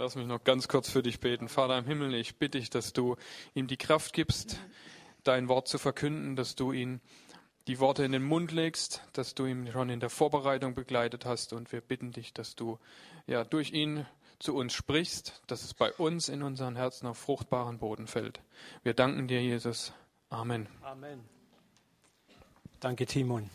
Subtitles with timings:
[0.00, 1.46] Lass mich noch ganz kurz für dich beten.
[1.46, 3.16] Vater im Himmel, ich bitte dich, dass du
[3.52, 4.56] ihm die Kraft gibst,
[5.24, 7.02] dein Wort zu verkünden, dass du ihn
[7.66, 11.52] die Worte in den Mund legst, dass du ihn schon in der Vorbereitung begleitet hast
[11.52, 12.78] und wir bitten dich, dass du
[13.26, 14.06] ja durch ihn
[14.38, 18.40] zu uns sprichst, dass es bei uns in unseren Herzen auf fruchtbaren Boden fällt.
[18.82, 19.92] Wir danken dir, Jesus.
[20.30, 20.66] Amen.
[20.80, 21.28] Amen.
[22.80, 23.50] Danke, Timon.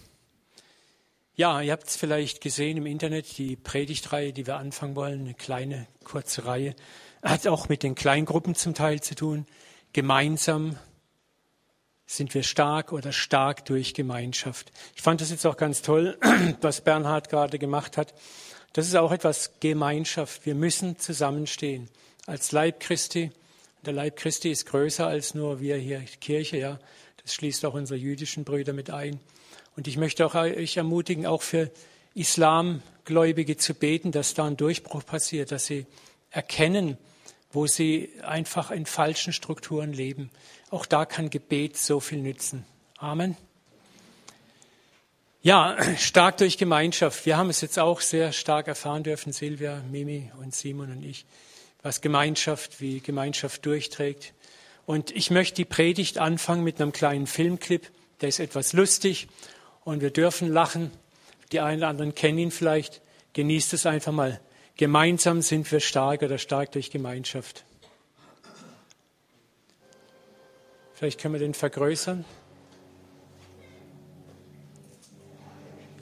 [1.38, 5.34] Ja, ihr habt es vielleicht gesehen im Internet, die Predigtreihe, die wir anfangen wollen, eine
[5.34, 6.78] kleine, kurze Reihe,
[7.22, 9.46] hat auch mit den Kleingruppen zum Teil zu tun.
[9.92, 10.78] Gemeinsam
[12.06, 14.72] sind wir stark oder stark durch Gemeinschaft.
[14.96, 16.18] Ich fand das jetzt auch ganz toll,
[16.62, 18.14] was Bernhard gerade gemacht hat.
[18.72, 20.46] Das ist auch etwas Gemeinschaft.
[20.46, 21.90] Wir müssen zusammenstehen
[22.28, 23.32] als Leib Christi.
[23.86, 26.80] Der Leib Christi ist größer als nur wir hier Kirche, ja.
[27.24, 29.20] Das schließt auch unsere jüdischen Brüder mit ein.
[29.76, 31.70] Und ich möchte auch euch ermutigen, auch für
[32.14, 35.86] Islamgläubige zu beten, dass da ein Durchbruch passiert, dass sie
[36.32, 36.98] erkennen,
[37.52, 40.30] wo sie einfach in falschen Strukturen leben.
[40.70, 42.66] Auch da kann Gebet so viel nützen.
[42.98, 43.36] Amen.
[45.42, 47.26] Ja, stark durch Gemeinschaft.
[47.26, 51.26] Wir haben es jetzt auch sehr stark erfahren dürfen, Silvia, Mimi und Simon und ich,
[51.84, 54.34] was Gemeinschaft, wie Gemeinschaft durchträgt.
[54.86, 57.92] Und ich möchte die Predigt anfangen mit einem kleinen Filmclip.
[58.22, 59.28] Der ist etwas lustig
[59.86, 60.92] und wir dürfen lachen.
[61.54, 63.02] Die einen oder anderen kennen ihn vielleicht.
[63.32, 64.42] Genießt es einfach mal.
[64.76, 67.64] Gemeinsam sind wir stark oder stark durch Gemeinschaft.
[70.94, 72.26] Vielleicht können wir den vergrößern.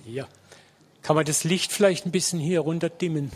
[0.06, 0.28] Ja.
[1.02, 3.32] Kann man das Licht vielleicht ein bisschen hier runter dimmen?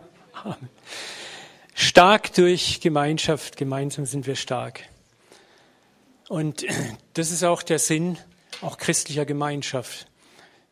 [1.74, 4.82] stark durch Gemeinschaft, gemeinsam sind wir stark.
[6.30, 6.66] Und
[7.14, 8.18] das ist auch der Sinn
[8.62, 10.08] auch christlicher Gemeinschaft.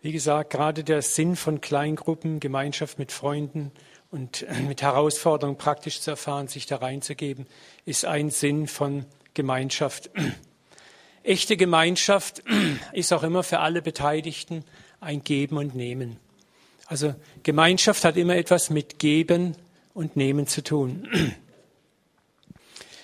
[0.02, 3.72] Wie gesagt, gerade der Sinn von Kleingruppen, Gemeinschaft mit Freunden
[4.12, 7.48] und mit Herausforderungen praktisch zu erfahren, sich da reinzugeben,
[7.86, 10.10] ist ein Sinn von Gemeinschaft.
[11.24, 12.42] Echte Gemeinschaft
[12.94, 14.64] ist auch immer für alle Beteiligten
[15.02, 16.18] ein Geben und Nehmen.
[16.90, 17.14] Also
[17.44, 19.56] Gemeinschaft hat immer etwas mit Geben
[19.94, 21.08] und Nehmen zu tun.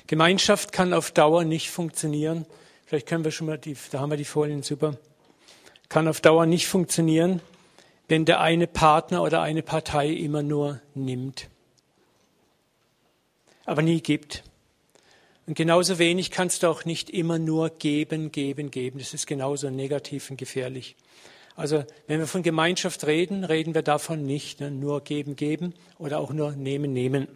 [0.07, 2.47] Gemeinschaft kann auf Dauer nicht funktionieren.
[2.88, 4.97] Vielleicht können wir schon mal die, da haben wir die Folien super.
[5.88, 7.41] Kann auf Dauer nicht funktionieren,
[8.07, 11.47] wenn der eine Partner oder eine Partei immer nur nimmt,
[13.66, 14.44] aber nie gibt.
[15.45, 18.97] Und genauso wenig kannst du auch nicht immer nur geben, geben, geben.
[18.97, 20.95] Das ist genauso negativ und gefährlich.
[21.56, 24.72] Also wenn wir von Gemeinschaft reden, reden wir davon nicht ne?
[24.72, 27.28] nur geben, geben oder auch nur nehmen, nehmen.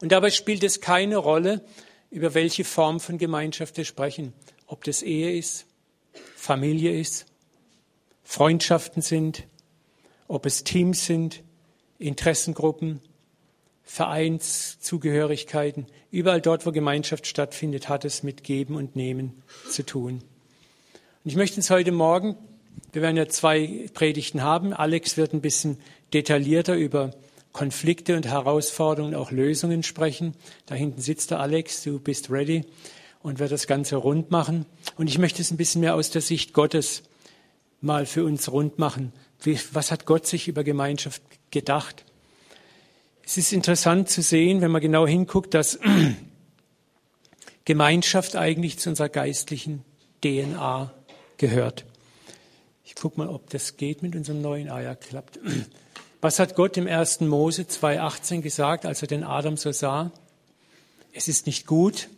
[0.00, 1.62] Und dabei spielt es keine Rolle,
[2.10, 4.32] über welche Form von Gemeinschaft wir sprechen.
[4.66, 5.66] Ob das Ehe ist,
[6.34, 7.26] Familie ist,
[8.22, 9.46] Freundschaften sind,
[10.26, 11.42] ob es Teams sind,
[11.98, 13.00] Interessengruppen,
[13.82, 15.86] Vereinszugehörigkeiten.
[16.10, 20.22] Überall dort, wo Gemeinschaft stattfindet, hat es mit Geben und Nehmen zu tun.
[21.22, 22.34] Und ich möchte uns heute Morgen,
[22.92, 24.72] wir werden ja zwei Predigten haben.
[24.72, 25.76] Alex wird ein bisschen
[26.14, 27.10] detaillierter über
[27.52, 30.34] Konflikte und Herausforderungen, auch Lösungen sprechen.
[30.64, 32.64] Da hinten sitzt der Alex, du bist ready
[33.22, 34.64] und wird das Ganze rund machen.
[34.96, 37.02] Und ich möchte es ein bisschen mehr aus der Sicht Gottes
[37.82, 39.12] mal für uns rund machen.
[39.72, 41.20] Was hat Gott sich über Gemeinschaft
[41.50, 42.06] gedacht?
[43.26, 45.78] Es ist interessant zu sehen, wenn man genau hinguckt, dass
[47.66, 49.84] Gemeinschaft eigentlich zu unserer geistlichen
[50.24, 50.94] DNA
[51.40, 51.84] gehört.
[52.84, 54.68] Ich gucke mal, ob das geht mit unserem neuen.
[54.68, 55.40] Ah ja, klappt.
[56.20, 57.20] Was hat Gott im 1.
[57.22, 60.12] Mose 2,18 gesagt, als er den Adam so sah?
[61.12, 62.08] Es ist nicht gut,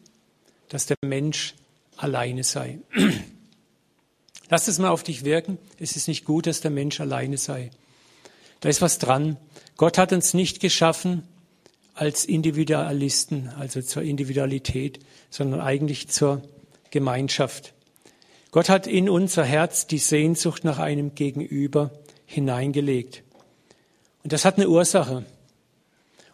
[0.68, 1.54] dass der Mensch
[1.96, 2.80] alleine sei.
[4.50, 5.56] Lass es mal auf dich wirken.
[5.78, 7.70] Es ist nicht gut, dass der Mensch alleine sei.
[8.60, 9.36] Da ist was dran.
[9.76, 11.22] Gott hat uns nicht geschaffen
[11.94, 14.98] als Individualisten, also zur Individualität,
[15.30, 16.42] sondern eigentlich zur
[16.90, 17.72] Gemeinschaft.
[18.52, 21.90] Gott hat in unser Herz die Sehnsucht nach einem Gegenüber
[22.26, 23.22] hineingelegt.
[24.22, 25.24] Und das hat eine Ursache.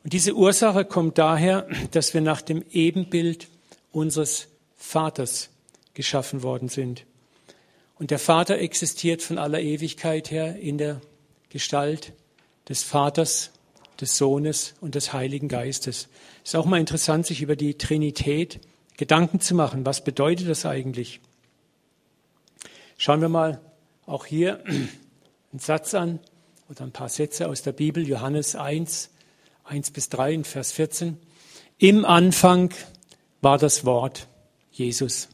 [0.02, 3.46] Und diese Ursache kommt daher, dass wir nach dem Ebenbild
[3.92, 5.50] unseres Vaters
[5.94, 7.04] geschaffen worden sind.
[8.00, 11.00] Und der Vater existiert von aller Ewigkeit her in der
[11.50, 12.12] Gestalt
[12.68, 13.52] des Vaters,
[14.00, 16.08] des Sohnes und des Heiligen Geistes.
[16.42, 18.58] Es ist auch mal interessant, sich über die Trinität
[18.96, 19.86] Gedanken zu machen.
[19.86, 21.20] Was bedeutet das eigentlich?
[23.00, 23.60] Schauen wir mal
[24.06, 26.18] auch hier einen Satz an
[26.68, 29.10] oder ein paar Sätze aus der Bibel, Johannes 1,
[29.62, 31.16] 1 bis 3 in Vers 14.
[31.78, 32.74] Im Anfang
[33.40, 34.26] war das Wort
[34.72, 35.28] Jesus.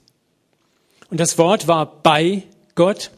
[1.09, 2.43] Und das Wort war bei
[2.75, 3.11] Gott.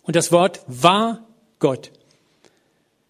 [0.00, 1.28] Und das Wort war
[1.58, 1.92] Gott.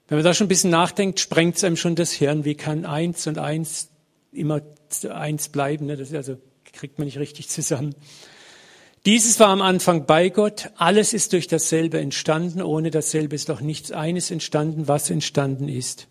[0.08, 2.44] Wenn man da schon ein bisschen nachdenkt, sprengt es einem schon das Hirn.
[2.44, 3.91] Wie kann eins und eins
[4.32, 4.61] immer
[5.08, 5.87] eins bleiben?
[5.87, 5.96] Ne?
[5.96, 7.94] Das also kriegt man nicht richtig zusammen.
[9.06, 10.71] Dieses war am Anfang bei Gott.
[10.77, 12.62] Alles ist durch dasselbe entstanden.
[12.62, 16.06] Ohne dasselbe ist doch nichts eines entstanden, was entstanden ist.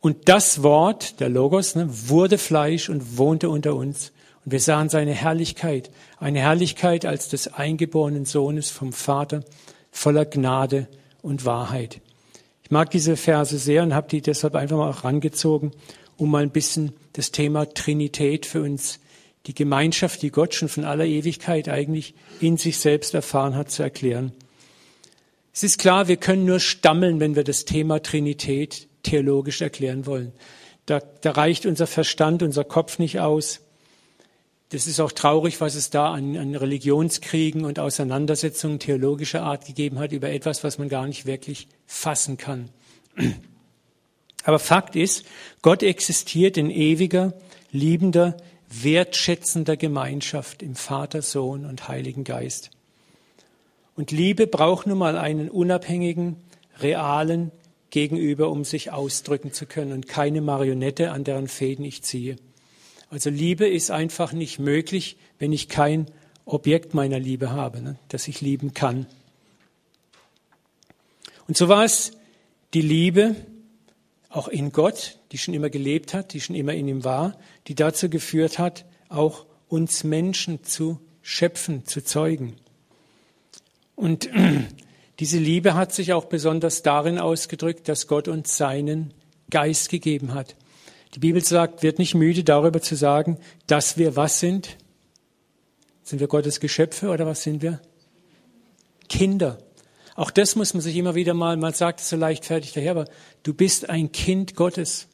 [0.00, 4.12] Und das Wort, der Logos, ne, wurde Fleisch und wohnte unter uns.
[4.44, 5.90] Und wir sahen seine Herrlichkeit,
[6.20, 9.42] eine Herrlichkeit als des eingeborenen Sohnes vom Vater,
[9.90, 10.86] voller Gnade
[11.20, 12.00] und Wahrheit.
[12.62, 15.72] Ich mag diese Verse sehr und habe die deshalb einfach mal auch rangezogen,
[16.16, 19.00] um mal ein bisschen das Thema Trinität für uns,
[19.46, 23.82] die Gemeinschaft, die Gott schon von aller Ewigkeit eigentlich in sich selbst erfahren hat, zu
[23.82, 24.32] erklären.
[25.52, 30.32] Es ist klar, wir können nur stammeln, wenn wir das Thema Trinität theologisch erklären wollen.
[30.84, 33.60] Da, da reicht unser Verstand, unser Kopf nicht aus.
[34.70, 40.00] Das ist auch traurig, was es da an, an Religionskriegen und Auseinandersetzungen theologischer Art gegeben
[40.00, 42.68] hat über etwas, was man gar nicht wirklich fassen kann.
[44.44, 45.24] Aber Fakt ist,
[45.62, 47.32] Gott existiert in ewiger,
[47.72, 48.36] liebender,
[48.70, 52.70] wertschätzender Gemeinschaft im Vater, Sohn und Heiligen Geist.
[53.94, 56.36] Und Liebe braucht nun mal einen unabhängigen,
[56.80, 57.50] realen
[57.90, 62.36] Gegenüber, um sich ausdrücken zu können und keine Marionette, an deren Fäden ich ziehe.
[63.10, 66.06] Also Liebe ist einfach nicht möglich, wenn ich kein
[66.44, 69.06] Objekt meiner Liebe habe, ne, das ich lieben kann.
[71.48, 72.12] Und so war es
[72.74, 73.36] die Liebe
[74.36, 77.38] auch in Gott, die schon immer gelebt hat, die schon immer in ihm war,
[77.68, 82.56] die dazu geführt hat, auch uns Menschen zu schöpfen, zu zeugen.
[83.94, 84.28] Und
[85.20, 89.14] diese Liebe hat sich auch besonders darin ausgedrückt, dass Gott uns seinen
[89.50, 90.54] Geist gegeben hat.
[91.14, 94.76] Die Bibel sagt, wird nicht müde darüber zu sagen, dass wir was sind.
[96.02, 97.80] Sind wir Gottes Geschöpfe oder was sind wir?
[99.08, 99.58] Kinder.
[100.16, 103.04] Auch das muss man sich immer wieder mal, man sagt es so leichtfertig daher, aber
[103.42, 105.08] du bist ein Kind Gottes.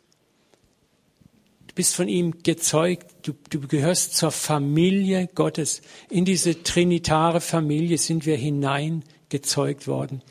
[1.66, 3.06] Du bist von ihm gezeugt.
[3.22, 5.82] Du, du gehörst zur Familie Gottes.
[6.08, 10.22] In diese trinitare Familie sind wir hineingezeugt worden.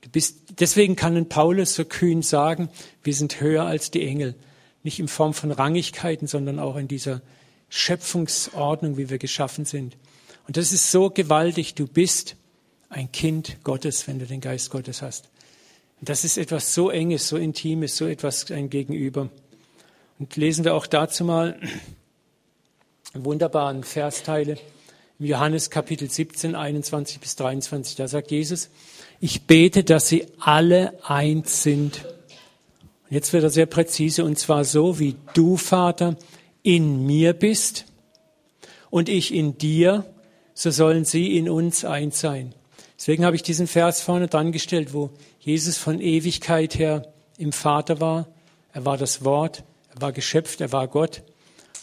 [0.00, 2.70] Du bist, deswegen kann ein Paulus so kühn sagen,
[3.02, 4.34] wir sind höher als die Engel
[4.84, 7.22] nicht in Form von Rangigkeiten, sondern auch in dieser
[7.70, 9.96] Schöpfungsordnung, wie wir geschaffen sind.
[10.46, 11.74] Und das ist so gewaltig.
[11.74, 12.36] Du bist
[12.94, 15.28] ein Kind Gottes, wenn du den Geist Gottes hast.
[16.00, 19.28] Und das ist etwas so Enges, so Intimes, so etwas ein Gegenüber.
[20.18, 21.58] Und lesen wir auch dazu mal
[23.14, 24.58] wunderbaren Versteile
[25.18, 27.96] im Johannes Kapitel 17, 21 bis 23.
[27.96, 28.70] Da sagt Jesus,
[29.20, 32.04] ich bete, dass sie alle eins sind
[33.10, 36.16] Jetzt wird er sehr präzise und zwar so, wie du, Vater,
[36.64, 37.84] in mir bist
[38.90, 40.04] und ich in dir,
[40.54, 42.56] so sollen sie in uns eins sein.
[42.98, 45.10] Deswegen habe ich diesen Vers vorne dran gestellt, wo
[45.40, 48.28] Jesus von Ewigkeit her im Vater war.
[48.72, 51.22] Er war das Wort, er war geschöpft, er war Gott.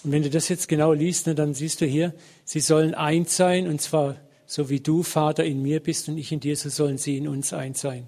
[0.03, 2.13] Und wenn du das jetzt genau liest, ne, dann siehst du hier,
[2.45, 4.15] sie sollen eins sein, und zwar
[4.45, 7.27] so wie du, Vater, in mir bist und ich in dir, so sollen sie in
[7.27, 8.07] uns eins sein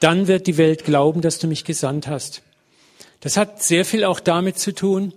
[0.00, 2.42] dann wird die Welt glauben, dass du mich gesandt hast.
[3.20, 5.12] Das hat sehr viel auch damit zu tun,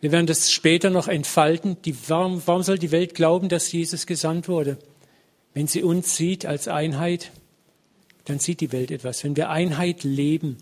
[0.00, 4.06] wir werden das später noch entfalten, die, warum, warum soll die Welt glauben, dass Jesus
[4.06, 4.76] gesandt wurde?
[5.56, 7.30] Wenn sie uns sieht als Einheit,
[8.26, 9.24] dann sieht die Welt etwas.
[9.24, 10.58] Wenn wir Einheit leben,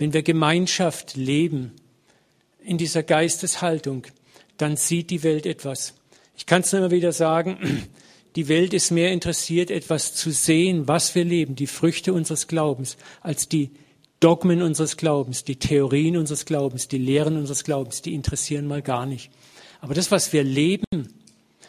[0.00, 1.70] wenn wir Gemeinschaft leben,
[2.60, 4.04] in dieser Geisteshaltung,
[4.56, 5.94] dann sieht die Welt etwas.
[6.36, 7.86] Ich kann es nur immer wieder sagen,
[8.34, 12.96] die Welt ist mehr interessiert, etwas zu sehen, was wir leben, die Früchte unseres Glaubens,
[13.20, 13.70] als die
[14.18, 19.06] Dogmen unseres Glaubens, die Theorien unseres Glaubens, die Lehren unseres Glaubens, die interessieren mal gar
[19.06, 19.30] nicht.
[19.80, 20.84] Aber das, was wir leben,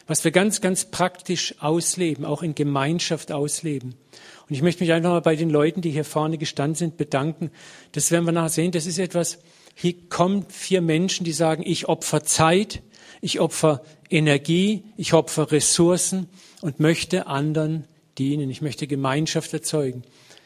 [0.07, 3.95] was wir ganz, ganz praktisch ausleben, auch in Gemeinschaft ausleben.
[4.48, 7.51] Und ich möchte mich einfach mal bei den Leuten, die hier vorne gestanden sind, bedanken.
[7.93, 8.72] Das werden wir nachher sehen.
[8.72, 9.39] Das ist etwas,
[9.75, 12.81] hier kommen vier Menschen, die sagen, ich opfer Zeit,
[13.22, 16.27] ich opfer Energie, ich opfer Ressourcen
[16.62, 17.86] und möchte anderen
[18.17, 18.50] dienen.
[18.50, 20.03] Ich möchte Gemeinschaft erzeugen.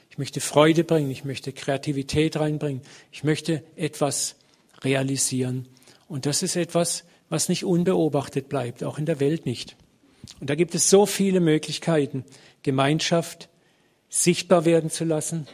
[0.10, 1.12] Ich möchte Freude bringen.
[1.12, 2.82] Ich möchte Kreativität reinbringen.
[3.12, 4.36] Ich möchte etwas
[4.84, 5.68] realisieren.
[6.08, 9.76] Und das ist etwas, was nicht unbeobachtet bleibt, auch in der Welt nicht.
[10.40, 12.26] Und da gibt es so viele Möglichkeiten,
[12.64, 13.50] Gemeinschaft
[14.10, 15.48] sichtbar werden zu lassen,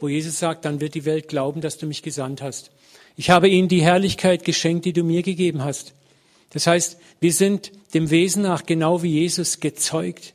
[0.00, 2.70] wo Jesus sagt, dann wird die Welt glauben, dass du mich gesandt hast.
[3.16, 5.94] Ich habe ihnen die Herrlichkeit geschenkt, die du mir gegeben hast.
[6.50, 10.34] Das heißt, wir sind dem Wesen nach genau wie Jesus gezeugt.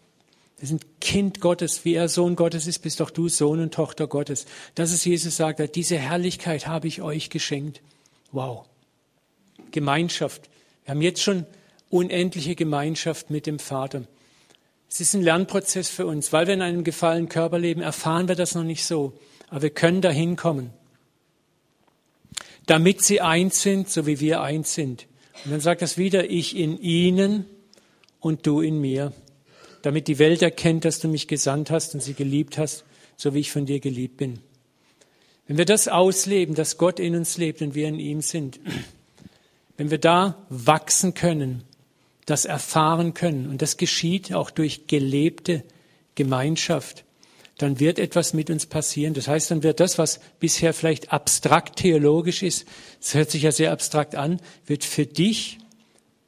[0.59, 4.07] Wir sind Kind Gottes, wie er Sohn Gottes ist, bist doch du Sohn und Tochter
[4.07, 4.45] Gottes.
[4.73, 7.81] Das ist Jesus sagt, diese Herrlichkeit habe ich euch geschenkt.
[8.31, 8.65] Wow.
[9.71, 10.49] Gemeinschaft.
[10.87, 11.45] Wir haben jetzt schon
[11.89, 14.03] unendliche Gemeinschaft mit dem Vater.
[14.89, 16.31] Es ist ein Lernprozess für uns.
[16.31, 19.11] Weil wir in einem gefallenen Körper leben, erfahren wir das noch nicht so.
[19.49, 20.69] Aber wir können dahin kommen.
[22.67, 25.07] Damit sie eins sind, so wie wir eins sind.
[25.43, 27.45] Und dann sagt das wieder, ich in ihnen
[28.21, 29.11] und du in mir.
[29.81, 32.85] Damit die Welt erkennt, dass du mich gesandt hast und sie geliebt hast,
[33.17, 34.39] so wie ich von dir geliebt bin.
[35.47, 38.61] Wenn wir das ausleben, dass Gott in uns lebt und wir in ihm sind,
[39.77, 41.63] wenn wir da wachsen können,
[42.25, 45.63] das erfahren können, und das geschieht auch durch gelebte
[46.15, 47.05] Gemeinschaft,
[47.57, 49.13] dann wird etwas mit uns passieren.
[49.13, 52.67] Das heißt, dann wird das, was bisher vielleicht abstrakt theologisch ist,
[52.99, 55.59] das hört sich ja sehr abstrakt an, wird für dich,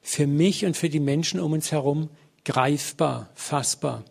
[0.01, 2.09] für mich und für die Menschen um uns herum
[2.45, 4.03] greifbar, fassbar.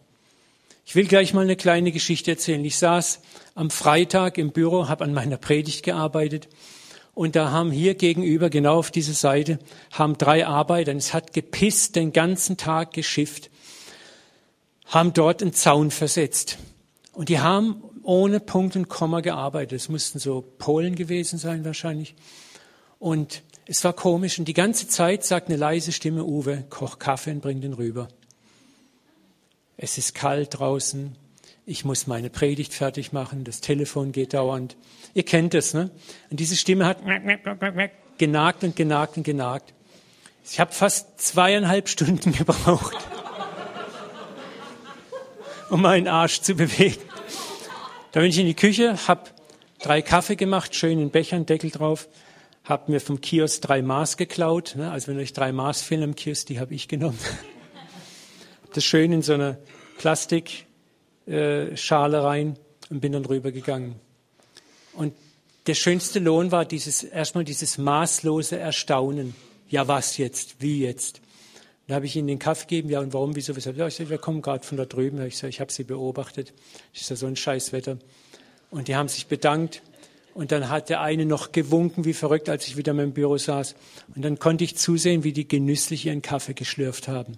[0.84, 2.64] Ich will gleich mal eine kleine Geschichte erzählen.
[2.64, 3.20] Ich saß
[3.54, 6.48] am Freitag im Büro, habe an meiner Predigt gearbeitet
[7.18, 9.58] und da haben hier gegenüber, genau auf dieser Seite,
[9.90, 13.50] haben drei Arbeiter, es hat gepisst, den ganzen Tag geschifft,
[14.86, 16.58] haben dort einen Zaun versetzt.
[17.12, 19.72] Und die haben ohne Punkt und Komma gearbeitet.
[19.72, 22.14] Es mussten so Polen gewesen sein wahrscheinlich.
[23.00, 24.38] Und es war komisch.
[24.38, 28.06] Und die ganze Zeit sagt eine leise Stimme, Uwe, koch Kaffee und bring den rüber.
[29.76, 31.16] Es ist kalt draußen.
[31.66, 33.42] Ich muss meine Predigt fertig machen.
[33.42, 34.76] Das Telefon geht dauernd.
[35.18, 35.90] Ihr kennt es, ne?
[36.30, 36.98] Und diese Stimme hat
[38.18, 39.74] genagt und genagt und genagt.
[40.48, 42.96] Ich habe fast zweieinhalb Stunden gebraucht,
[45.70, 47.02] um meinen Arsch zu bewegen.
[48.12, 49.24] Da bin ich in die Küche, habe
[49.80, 52.06] drei Kaffee gemacht, schön in Bechern, Deckel drauf,
[52.62, 54.74] habe mir vom Kiosk drei Maß geklaut.
[54.76, 54.88] Ne?
[54.88, 57.18] Also wenn euch drei Maß fehlen im Kiosk, die habe ich genommen.
[58.72, 59.58] das schön in so eine
[59.98, 60.66] Plastikschale
[61.26, 62.56] äh, rein
[62.88, 63.96] und bin dann rübergegangen.
[64.94, 65.14] Und
[65.66, 69.34] der schönste Lohn war dieses, erstmal dieses maßlose Erstaunen.
[69.68, 70.56] Ja, was jetzt?
[70.60, 71.20] Wie jetzt?
[71.86, 73.76] Dann habe ich ihnen den Kaffee gegeben, ja und warum, wieso, weshalb?
[73.76, 75.24] Ja, ich sage, wir kommen gerade von da drüben.
[75.26, 76.52] Ich ich habe sie beobachtet.
[76.94, 77.98] Es ist ja so ein Scheißwetter.
[78.70, 79.82] Und die haben sich bedankt.
[80.34, 83.38] Und dann hat der eine noch gewunken wie verrückt, als ich wieder in meinem Büro
[83.38, 83.74] saß.
[84.14, 87.36] Und dann konnte ich zusehen, wie die genüsslich ihren Kaffee geschlürft haben.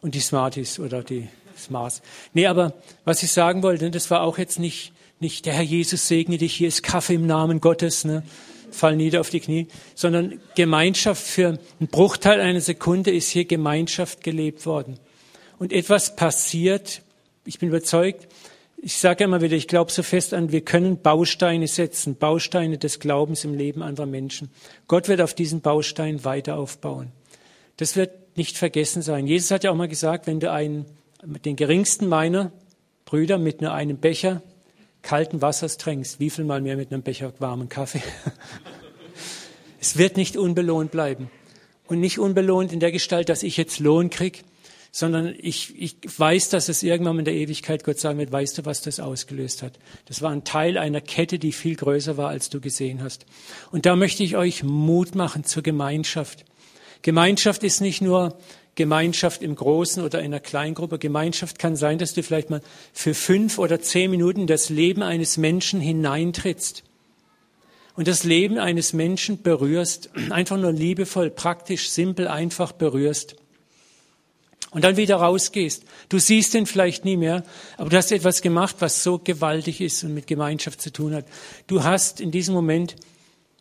[0.00, 2.02] Und die Smarties oder die Smarts.
[2.32, 2.74] Nee, aber
[3.04, 6.54] was ich sagen wollte, das war auch jetzt nicht, nicht der Herr Jesus segne dich,
[6.54, 8.22] hier ist Kaffee im Namen Gottes, ne?
[8.70, 14.22] fall nieder auf die Knie, sondern Gemeinschaft für einen Bruchteil einer Sekunde ist hier Gemeinschaft
[14.22, 14.98] gelebt worden.
[15.58, 17.02] Und etwas passiert,
[17.44, 18.28] ich bin überzeugt,
[18.76, 23.00] ich sage immer wieder, ich glaube so fest an, wir können Bausteine setzen, Bausteine des
[23.00, 24.50] Glaubens im Leben anderer Menschen.
[24.86, 27.10] Gott wird auf diesen Baustein weiter aufbauen.
[27.78, 29.26] Das wird nicht vergessen sein.
[29.26, 30.84] Jesus hat ja auch mal gesagt, wenn du einen,
[31.22, 32.52] den geringsten meiner
[33.06, 34.42] Brüder mit nur einem Becher
[35.06, 38.02] kalten Wassers trinkst, wie viel mal mehr mit einem Becher warmen Kaffee.
[39.80, 41.30] es wird nicht unbelohnt bleiben.
[41.86, 44.42] Und nicht unbelohnt in der Gestalt, dass ich jetzt Lohn krieg,
[44.90, 48.64] sondern ich, ich weiß, dass es irgendwann in der Ewigkeit Gott sagen wird, weißt du,
[48.64, 49.78] was das ausgelöst hat?
[50.06, 53.26] Das war ein Teil einer Kette, die viel größer war, als du gesehen hast.
[53.70, 56.44] Und da möchte ich euch Mut machen zur Gemeinschaft.
[57.02, 58.36] Gemeinschaft ist nicht nur
[58.76, 60.98] Gemeinschaft im Großen oder in einer Kleingruppe.
[60.98, 62.60] Gemeinschaft kann sein, dass du vielleicht mal
[62.92, 66.84] für fünf oder zehn Minuten das Leben eines Menschen hineintrittst
[67.96, 73.36] und das Leben eines Menschen berührst, einfach nur liebevoll, praktisch, simpel, einfach berührst
[74.70, 75.84] und dann wieder rausgehst.
[76.10, 77.44] Du siehst ihn vielleicht nie mehr,
[77.78, 81.24] aber du hast etwas gemacht, was so gewaltig ist und mit Gemeinschaft zu tun hat.
[81.66, 82.94] Du hast in diesem Moment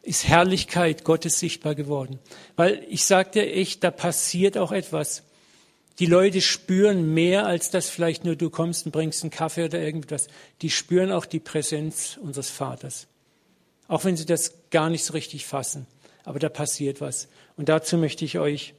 [0.05, 2.19] ist Herrlichkeit Gottes sichtbar geworden.
[2.55, 5.23] Weil ich dir echt, da passiert auch etwas.
[5.99, 9.79] Die Leute spüren mehr, als dass vielleicht nur du kommst und bringst einen Kaffee oder
[9.79, 10.27] irgendwas.
[10.61, 13.07] Die spüren auch die Präsenz unseres Vaters.
[13.87, 15.87] Auch wenn sie das gar nicht so richtig fassen.
[16.23, 17.27] Aber da passiert was.
[17.57, 18.73] Und dazu möchte ich euch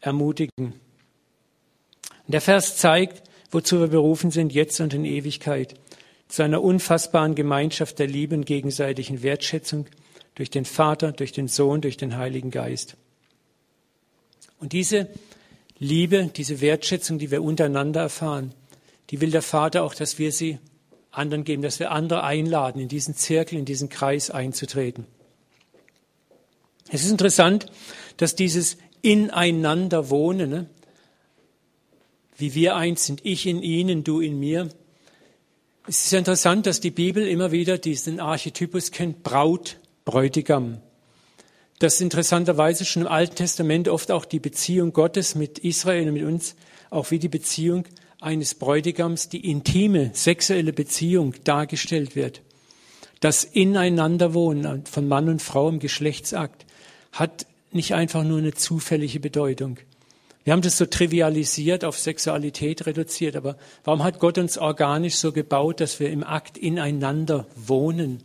[0.00, 0.74] ermutigen.
[2.28, 5.74] Der Vers zeigt, wozu wir berufen sind, jetzt und in Ewigkeit,
[6.28, 9.86] zu einer unfassbaren Gemeinschaft der Liebe und gegenseitigen Wertschätzung
[10.38, 12.96] durch den Vater, durch den Sohn, durch den Heiligen Geist.
[14.60, 15.08] Und diese
[15.80, 18.54] Liebe, diese Wertschätzung, die wir untereinander erfahren,
[19.10, 20.60] die will der Vater auch, dass wir sie
[21.10, 25.06] anderen geben, dass wir andere einladen, in diesen Zirkel, in diesen Kreis einzutreten.
[26.88, 27.66] Es ist interessant,
[28.16, 30.66] dass dieses Ineinander wohnen, ne?
[32.36, 34.68] wie wir eins sind, ich in ihnen, du in mir.
[35.88, 40.78] Es ist interessant, dass die Bibel immer wieder diesen Archetypus kennt, Braut, Bräutigam.
[41.80, 46.24] Dass interessanterweise schon im Alten Testament oft auch die Beziehung Gottes mit Israel und mit
[46.24, 46.56] uns,
[46.88, 47.84] auch wie die Beziehung
[48.18, 52.40] eines Bräutigams, die intime sexuelle Beziehung dargestellt wird.
[53.20, 56.64] Das Ineinanderwohnen von Mann und Frau im Geschlechtsakt
[57.12, 59.76] hat nicht einfach nur eine zufällige Bedeutung.
[60.42, 65.32] Wir haben das so trivialisiert, auf Sexualität reduziert, aber warum hat Gott uns organisch so
[65.32, 68.22] gebaut, dass wir im Akt ineinander wohnen?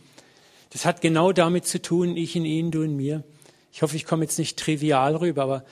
[0.74, 3.24] Das hat genau damit zu tun, ich in Ihnen, du in mir.
[3.72, 5.65] Ich hoffe, ich komme jetzt nicht trivial rüber, aber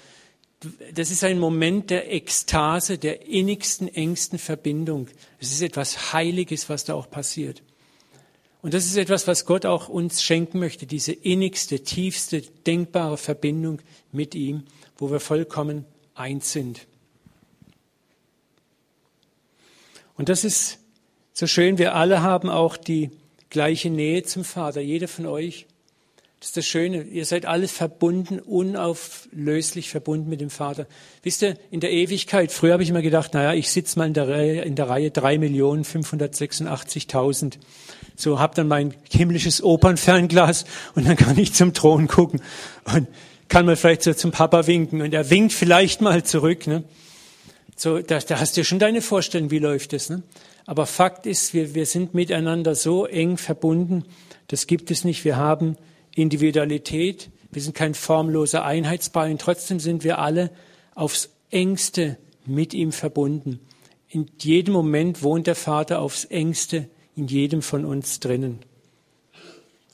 [0.94, 5.08] das ist ein Moment der Ekstase, der innigsten, engsten Verbindung.
[5.40, 7.64] Es ist etwas Heiliges, was da auch passiert.
[8.62, 13.82] Und das ist etwas, was Gott auch uns schenken möchte, diese innigste, tiefste, denkbare Verbindung
[14.12, 14.66] mit ihm,
[14.98, 16.86] wo wir vollkommen eins sind.
[20.16, 20.78] Und das ist
[21.34, 23.10] so schön, wir alle haben auch die
[23.52, 25.68] gleiche Nähe zum Vater, jeder von euch.
[26.40, 30.88] Das ist das Schöne, ihr seid alle verbunden, unauflöslich verbunden mit dem Vater.
[31.22, 34.16] Wisst ihr, in der Ewigkeit, früher habe ich immer gedacht, naja, ich sitze mal in
[34.16, 37.60] der Reihe, in der Reihe 3.586.000.
[38.16, 40.66] So, hab dann mein himmlisches Opernfernglas
[40.96, 42.42] und dann kann ich zum Thron gucken
[42.96, 43.08] und
[43.48, 46.66] kann man vielleicht so zum Papa winken und er winkt vielleicht mal zurück.
[46.66, 46.84] Ne?
[47.76, 50.10] So, da, da hast du ja schon deine Vorstellung, wie läuft das.
[50.10, 50.24] Ne?
[50.72, 54.06] Aber Fakt ist, wir, wir sind miteinander so eng verbunden,
[54.48, 55.26] das gibt es nicht.
[55.26, 55.76] Wir haben
[56.16, 60.50] Individualität, wir sind kein formloser Einheitsball und trotzdem sind wir alle
[60.96, 63.60] aufs engste mit ihm verbunden.
[64.08, 68.60] In jedem Moment wohnt der Vater aufs engste in jedem von uns drinnen.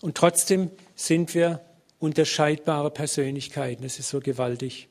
[0.02, 1.62] Und trotzdem sind wir
[1.98, 3.82] unterscheidbare Persönlichkeiten.
[3.82, 4.90] Das ist so gewaltig.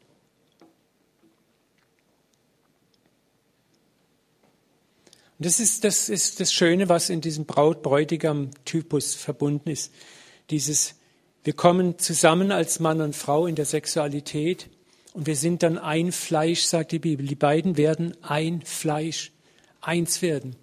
[5.38, 9.92] Und das ist, das ist das Schöne, was in diesem Braut-Bräutigam-Typus verbunden ist.
[10.50, 10.94] Dieses
[11.46, 14.68] wir kommen zusammen als Mann und Frau in der Sexualität
[15.12, 17.24] und wir sind dann ein Fleisch, sagt die Bibel.
[17.24, 19.30] Die beiden werden ein Fleisch,
[19.80, 20.56] eins werden.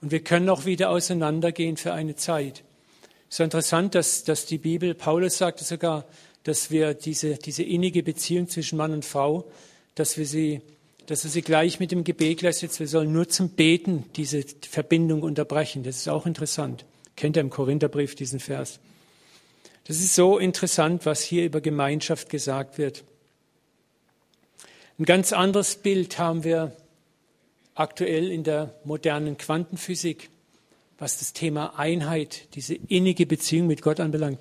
[0.00, 2.62] Und wir können auch wieder auseinandergehen für eine Zeit.
[3.28, 6.06] Es ist interessant, dass, dass die Bibel, Paulus sagte sogar,
[6.44, 9.50] dass wir diese, diese innige Beziehung zwischen Mann und Frau,
[9.96, 10.60] dass wir sie,
[11.10, 12.78] dass wir sie gleich mit dem Gebet gleichsetzen.
[12.78, 15.82] Wir sollen nur zum Beten diese Verbindung unterbrechen.
[15.82, 16.84] Das ist auch interessant.
[17.16, 18.78] Kennt ihr im Korintherbrief diesen Vers?
[19.88, 23.02] Das ist so interessant, was hier über Gemeinschaft gesagt wird.
[25.00, 26.76] Ein ganz anderes Bild haben wir
[27.74, 30.30] aktuell in der modernen Quantenphysik,
[30.96, 34.38] was das Thema Einheit, diese innige Beziehung mit Gott anbelangt.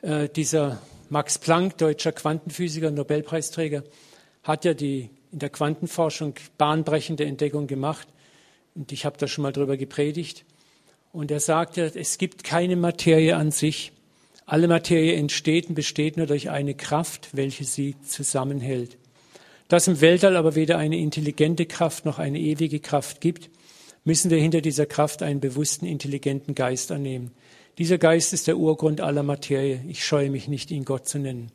[0.00, 3.84] Äh, dieser Max Planck, deutscher Quantenphysiker, Nobelpreisträger,
[4.42, 8.06] hat ja die in der Quantenforschung bahnbrechende Entdeckung gemacht.
[8.74, 10.44] Und ich habe da schon mal drüber gepredigt.
[11.12, 13.92] Und er sagte, es gibt keine Materie an sich,
[14.46, 18.98] alle Materie entsteht und besteht nur durch eine Kraft, welche sie zusammenhält.
[19.68, 23.50] Dass im Weltall aber weder eine intelligente Kraft noch eine ewige Kraft gibt,
[24.04, 27.30] müssen wir hinter dieser Kraft einen bewussten, intelligenten Geist annehmen.
[27.78, 29.82] Dieser Geist ist der Urgrund aller Materie.
[29.88, 31.50] Ich scheue mich nicht, ihn Gott zu nennen.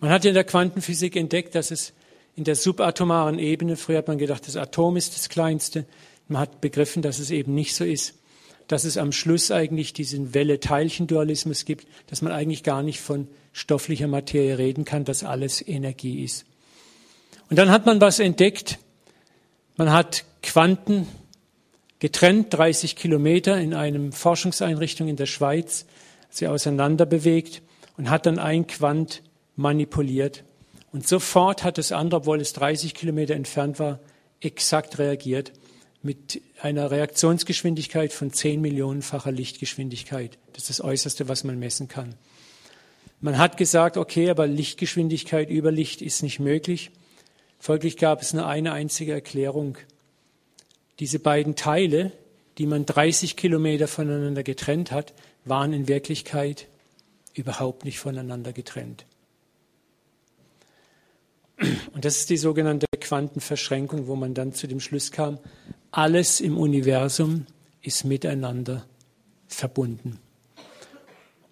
[0.00, 1.92] Man hat in der Quantenphysik entdeckt, dass es
[2.36, 5.86] in der subatomaren Ebene, früher hat man gedacht, das Atom ist das Kleinste,
[6.28, 8.14] man hat begriffen, dass es eben nicht so ist
[8.68, 14.08] dass es am Schluss eigentlich diesen Welle-Teilchen-Dualismus gibt, dass man eigentlich gar nicht von stofflicher
[14.08, 16.46] Materie reden kann, dass alles Energie ist.
[17.50, 18.78] Und dann hat man was entdeckt.
[19.76, 21.06] Man hat Quanten
[21.98, 25.86] getrennt, 30 Kilometer in einem Forschungseinrichtung in der Schweiz,
[26.30, 27.62] sie auseinander bewegt
[27.96, 29.22] und hat dann ein Quant
[29.56, 30.42] manipuliert.
[30.94, 33.98] Und sofort hat das andere, obwohl es 30 Kilometer entfernt war,
[34.40, 35.50] exakt reagiert
[36.02, 40.38] mit einer Reaktionsgeschwindigkeit von 10 Millionenfacher Lichtgeschwindigkeit.
[40.52, 42.14] Das ist das Äußerste, was man messen kann.
[43.20, 46.92] Man hat gesagt, okay, aber Lichtgeschwindigkeit über Licht ist nicht möglich.
[47.58, 49.76] Folglich gab es nur eine einzige Erklärung.
[51.00, 52.12] Diese beiden Teile,
[52.56, 55.12] die man 30 Kilometer voneinander getrennt hat,
[55.44, 56.68] waren in Wirklichkeit
[57.34, 59.06] überhaupt nicht voneinander getrennt.
[61.92, 65.38] Und das ist die sogenannte Quantenverschränkung, wo man dann zu dem Schluss kam,
[65.90, 67.46] alles im Universum
[67.80, 68.84] ist miteinander
[69.46, 70.18] verbunden.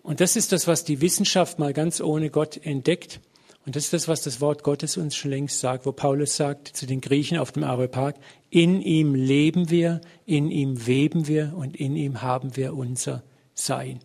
[0.02, 3.20] Und das ist das, was die Wissenschaft mal ganz ohne Gott entdeckt.
[3.64, 6.68] Und das ist das, was das Wort Gottes uns schon längst sagt, wo Paulus sagt
[6.68, 8.14] zu den Griechen auf dem Areopag,
[8.50, 13.22] in ihm leben wir, in ihm weben wir und in ihm haben wir unser
[13.54, 14.00] Sein.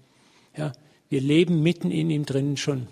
[0.56, 0.74] Ja,
[1.10, 2.88] wir leben mitten in ihm drinnen schon.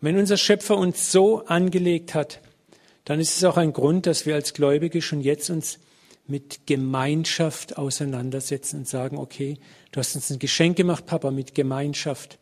[0.00, 2.40] Wenn unser Schöpfer uns so angelegt hat,
[3.04, 5.78] dann ist es auch ein Grund, dass wir als Gläubige schon jetzt uns
[6.26, 9.58] mit Gemeinschaft auseinandersetzen und sagen, okay,
[9.90, 12.38] du hast uns ein Geschenk gemacht, Papa, mit Gemeinschaft.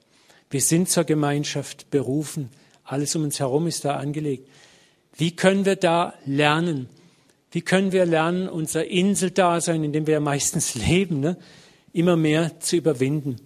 [0.51, 2.51] Wir sind zur Gemeinschaft berufen.
[2.85, 4.49] Alles um uns herum ist da angelegt.
[5.17, 6.89] Wie können wir da lernen?
[7.51, 11.37] Wie können wir lernen, unser Inseldasein, in dem wir ja meistens leben, ne,
[11.93, 13.37] immer mehr zu überwinden?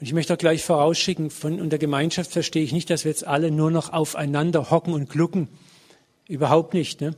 [0.00, 3.26] Und ich möchte auch gleich vorausschicken, von unter Gemeinschaft verstehe ich nicht, dass wir jetzt
[3.26, 5.48] alle nur noch aufeinander hocken und glucken.
[6.28, 7.00] Überhaupt nicht.
[7.00, 7.14] Ne?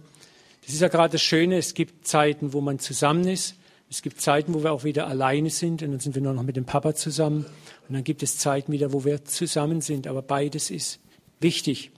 [0.65, 3.55] Das ist ja gerade das Schöne, es gibt Zeiten, wo man zusammen ist.
[3.89, 6.43] Es gibt Zeiten, wo wir auch wieder alleine sind und dann sind wir nur noch
[6.43, 7.47] mit dem Papa zusammen.
[7.89, 10.09] Und dann gibt es Zeiten wieder, wo wir zusammen sind.
[10.09, 10.99] Aber beides ist
[11.41, 11.93] wichtig.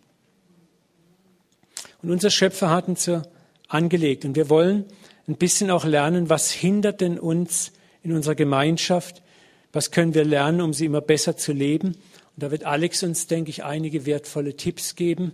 [2.03, 3.23] Und unser Schöpfer hat uns so
[3.69, 4.25] angelegt.
[4.25, 4.85] Und wir wollen
[5.27, 9.23] ein bisschen auch lernen, was hindert denn uns in unserer Gemeinschaft?
[9.72, 11.88] Was können wir lernen, um sie immer besser zu leben?
[11.88, 15.33] Und da wird Alex uns, denke ich, einige wertvolle Tipps geben.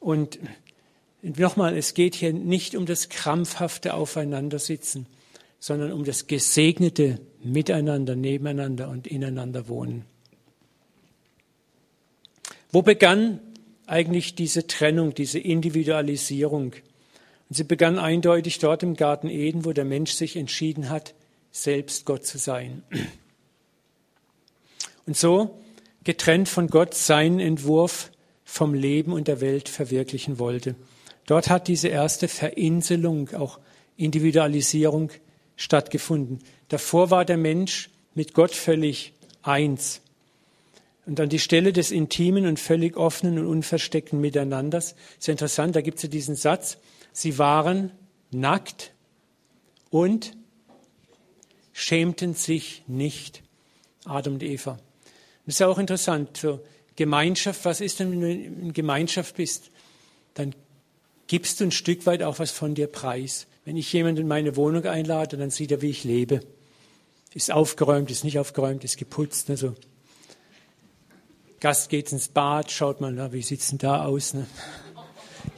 [0.00, 0.38] Und
[1.22, 5.06] nochmal, es geht hier nicht um das krampfhafte Aufeinandersitzen,
[5.58, 10.04] sondern um das gesegnete Miteinander, nebeneinander und ineinander wohnen.
[12.70, 13.40] Wo begann
[13.86, 16.74] eigentlich diese Trennung, diese Individualisierung?
[17.48, 21.14] Und sie begann eindeutig dort im Garten Eden, wo der Mensch sich entschieden hat,
[21.50, 22.82] selbst Gott zu sein.
[25.06, 25.62] Und so,
[26.04, 28.10] getrennt von Gott, seinen Entwurf
[28.44, 30.76] vom Leben und der Welt verwirklichen wollte.
[31.26, 33.58] Dort hat diese erste Verinselung, auch
[33.96, 35.10] Individualisierung
[35.56, 36.40] stattgefunden.
[36.68, 40.00] Davor war der Mensch mit Gott völlig eins.
[41.06, 45.76] Und an die Stelle des intimen und völlig offenen und unversteckten Miteinanders, ist ja interessant,
[45.76, 46.78] da gibt es ja diesen Satz,
[47.12, 47.92] sie waren
[48.30, 48.92] nackt
[49.90, 50.36] und
[51.72, 53.42] schämten sich nicht.
[54.04, 54.78] Adam und Eva.
[55.46, 56.36] Das ist ja auch interessant.
[56.36, 56.60] So
[56.96, 59.70] Gemeinschaft, was ist denn, wenn du in Gemeinschaft bist?
[60.34, 60.54] Dann
[61.28, 63.46] gibst du ein Stück weit auch was von dir preis.
[63.64, 66.40] Wenn ich jemanden in meine Wohnung einlade, dann sieht er, wie ich lebe.
[67.34, 69.48] Ist aufgeräumt, ist nicht aufgeräumt, ist geputzt.
[69.48, 69.74] Ne, so.
[71.60, 74.34] Gast geht ins Bad, schaut mal, na, wie sieht's denn da aus?
[74.34, 74.46] Ne?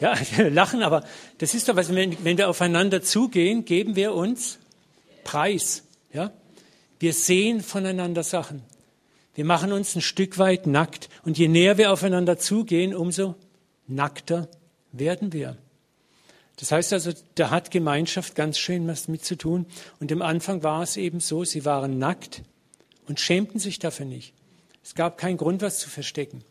[0.00, 0.14] Ja,
[0.50, 1.02] lachen, aber
[1.38, 4.58] das ist doch was, wenn, wenn wir aufeinander zugehen, geben wir uns
[5.24, 5.82] Preis.
[6.12, 6.30] Ja?
[7.00, 8.62] Wir sehen voneinander Sachen.
[9.38, 11.08] Wir machen uns ein Stück weit nackt.
[11.24, 13.36] Und je näher wir aufeinander zugehen, umso
[13.86, 14.48] nackter
[14.90, 15.56] werden wir.
[16.56, 19.66] Das heißt also, da hat Gemeinschaft ganz schön was mit zu tun.
[20.00, 22.42] Und im Anfang war es eben so, sie waren nackt
[23.06, 24.34] und schämten sich dafür nicht.
[24.82, 26.42] Es gab keinen Grund, was zu verstecken.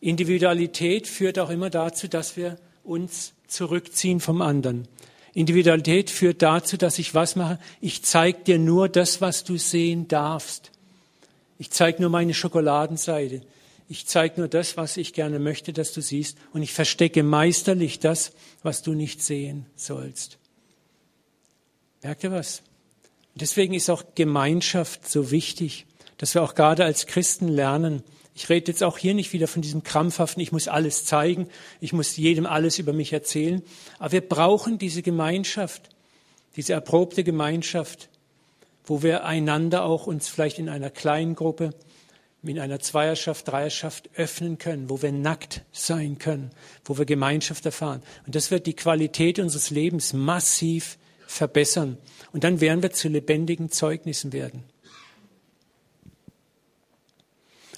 [0.00, 4.86] Individualität führt auch immer dazu, dass wir uns zurückziehen vom anderen.
[5.34, 7.58] Individualität führt dazu, dass ich was mache?
[7.80, 10.70] Ich zeige dir nur das, was du sehen darfst.
[11.58, 13.42] Ich zeige nur meine Schokoladenseite.
[13.88, 16.38] Ich zeige nur das, was ich gerne möchte, dass du siehst.
[16.52, 20.38] Und ich verstecke meisterlich das, was du nicht sehen sollst.
[22.02, 22.62] Merkt ihr was?
[23.40, 28.02] deswegen ist auch Gemeinschaft so wichtig, dass wir auch gerade als Christen lernen.
[28.34, 31.48] Ich rede jetzt auch hier nicht wieder von diesem krampfhaften, ich muss alles zeigen,
[31.80, 33.62] ich muss jedem alles über mich erzählen.
[33.98, 35.90] Aber wir brauchen diese Gemeinschaft,
[36.56, 38.08] diese erprobte Gemeinschaft,
[38.88, 41.74] wo wir einander auch uns vielleicht in einer kleinen Gruppe
[42.42, 46.50] in einer Zweierschaft, Dreierschaft öffnen können, wo wir nackt sein können,
[46.84, 48.02] wo wir Gemeinschaft erfahren.
[48.26, 51.98] Und das wird die Qualität unseres Lebens massiv verbessern.
[52.32, 54.64] Und dann werden wir zu lebendigen Zeugnissen werden.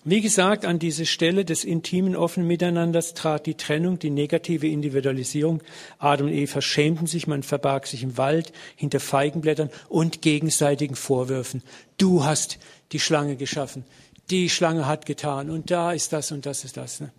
[0.02, 5.62] Wie gesagt, an diese Stelle des intimen, offenen Miteinanders trat die Trennung, die negative Individualisierung.
[5.98, 11.62] Adam und Eva schämten sich, man verbarg sich im Wald hinter Feigenblättern und gegenseitigen Vorwürfen.
[11.98, 12.58] Du hast
[12.92, 13.84] die Schlange geschaffen
[14.30, 17.00] die Schlange hat getan und da ist das und das ist das.
[17.00, 17.10] Ne?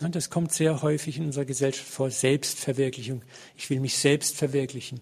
[0.00, 3.22] Das kommt sehr häufig in unserer Gesellschaft vor, Selbstverwirklichung.
[3.56, 5.00] Ich will mich selbst verwirklichen.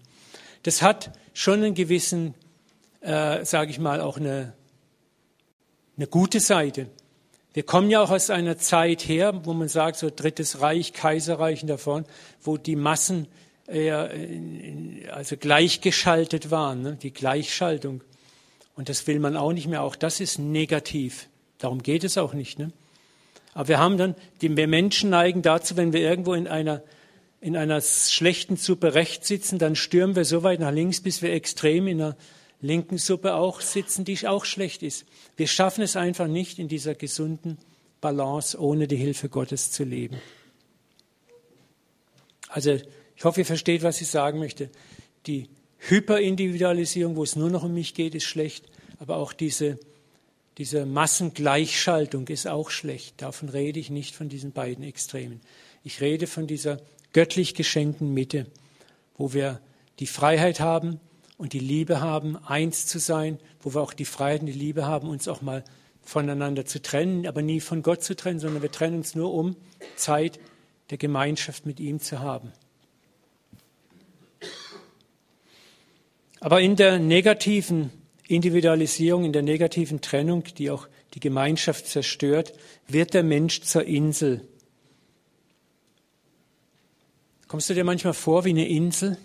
[0.61, 2.35] Das hat schon einen gewissen,
[2.99, 4.53] äh, sage ich mal, auch eine
[6.01, 6.87] eine gute Seite.
[7.53, 11.65] Wir kommen ja auch aus einer Zeit her, wo man sagt, so Drittes Reich, Kaiserreich
[11.65, 12.05] davon,
[12.41, 13.27] wo die Massen
[13.67, 14.09] eher
[15.11, 16.97] also gleichgeschaltet waren, ne?
[17.01, 18.01] die Gleichschaltung.
[18.75, 19.83] Und das will man auch nicht mehr.
[19.83, 21.27] Auch das ist negativ.
[21.57, 22.57] Darum geht es auch nicht.
[22.57, 22.71] Ne?
[23.53, 26.81] Aber wir haben dann, die wir Menschen neigen dazu, wenn wir irgendwo in einer,
[27.41, 31.33] in einer schlechten Suppe rechts sitzen, dann stürmen wir so weit nach links, bis wir
[31.33, 32.15] extrem in einer
[32.61, 35.05] linken Suppe auch sitzen, die auch schlecht ist.
[35.35, 37.57] Wir schaffen es einfach nicht, in dieser gesunden
[37.99, 40.17] Balance ohne die Hilfe Gottes zu leben.
[42.47, 42.79] Also
[43.15, 44.69] ich hoffe, ihr versteht, was ich sagen möchte.
[45.27, 48.65] Die Hyperindividualisierung, wo es nur noch um mich geht, ist schlecht,
[48.99, 49.79] aber auch diese,
[50.57, 53.21] diese Massengleichschaltung ist auch schlecht.
[53.21, 55.41] Davon rede ich nicht von diesen beiden Extremen.
[55.83, 56.77] Ich rede von dieser
[57.13, 58.45] göttlich geschenkten Mitte,
[59.17, 59.59] wo wir
[59.99, 60.99] die Freiheit haben,
[61.41, 64.85] und die Liebe haben, eins zu sein, wo wir auch die Freiheit und die Liebe
[64.85, 65.63] haben, uns auch mal
[66.03, 69.55] voneinander zu trennen, aber nie von Gott zu trennen, sondern wir trennen uns nur um
[69.95, 70.39] Zeit
[70.91, 72.51] der Gemeinschaft mit ihm zu haben.
[76.39, 77.89] Aber in der negativen
[78.27, 82.53] Individualisierung, in der negativen Trennung, die auch die Gemeinschaft zerstört,
[82.87, 84.47] wird der Mensch zur Insel.
[87.47, 89.17] Kommst du dir manchmal vor wie eine Insel?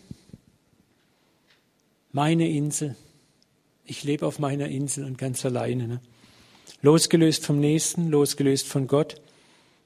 [2.16, 2.96] Meine Insel.
[3.84, 5.86] Ich lebe auf meiner Insel und ganz alleine.
[5.86, 6.00] Ne?
[6.80, 9.20] Losgelöst vom Nächsten, losgelöst von Gott.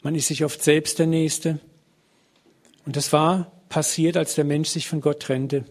[0.02, 1.58] Man ist sich oft selbst der Nächste.
[2.86, 5.64] Und das war passiert, als der Mensch sich von Gott trennte.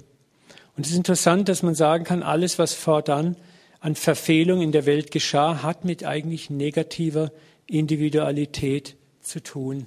[0.75, 3.37] Und es ist interessant, dass man sagen kann, alles, was fortan
[3.79, 7.31] an Verfehlung in der Welt geschah, hat mit eigentlich negativer
[7.67, 9.85] Individualität zu tun.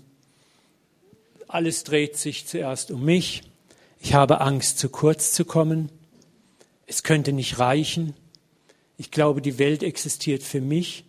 [1.48, 3.42] Alles dreht sich zuerst um mich.
[4.00, 5.90] Ich habe Angst, zu kurz zu kommen.
[6.92, 8.12] Es könnte nicht reichen.
[8.98, 11.06] Ich glaube, die Welt existiert für mich.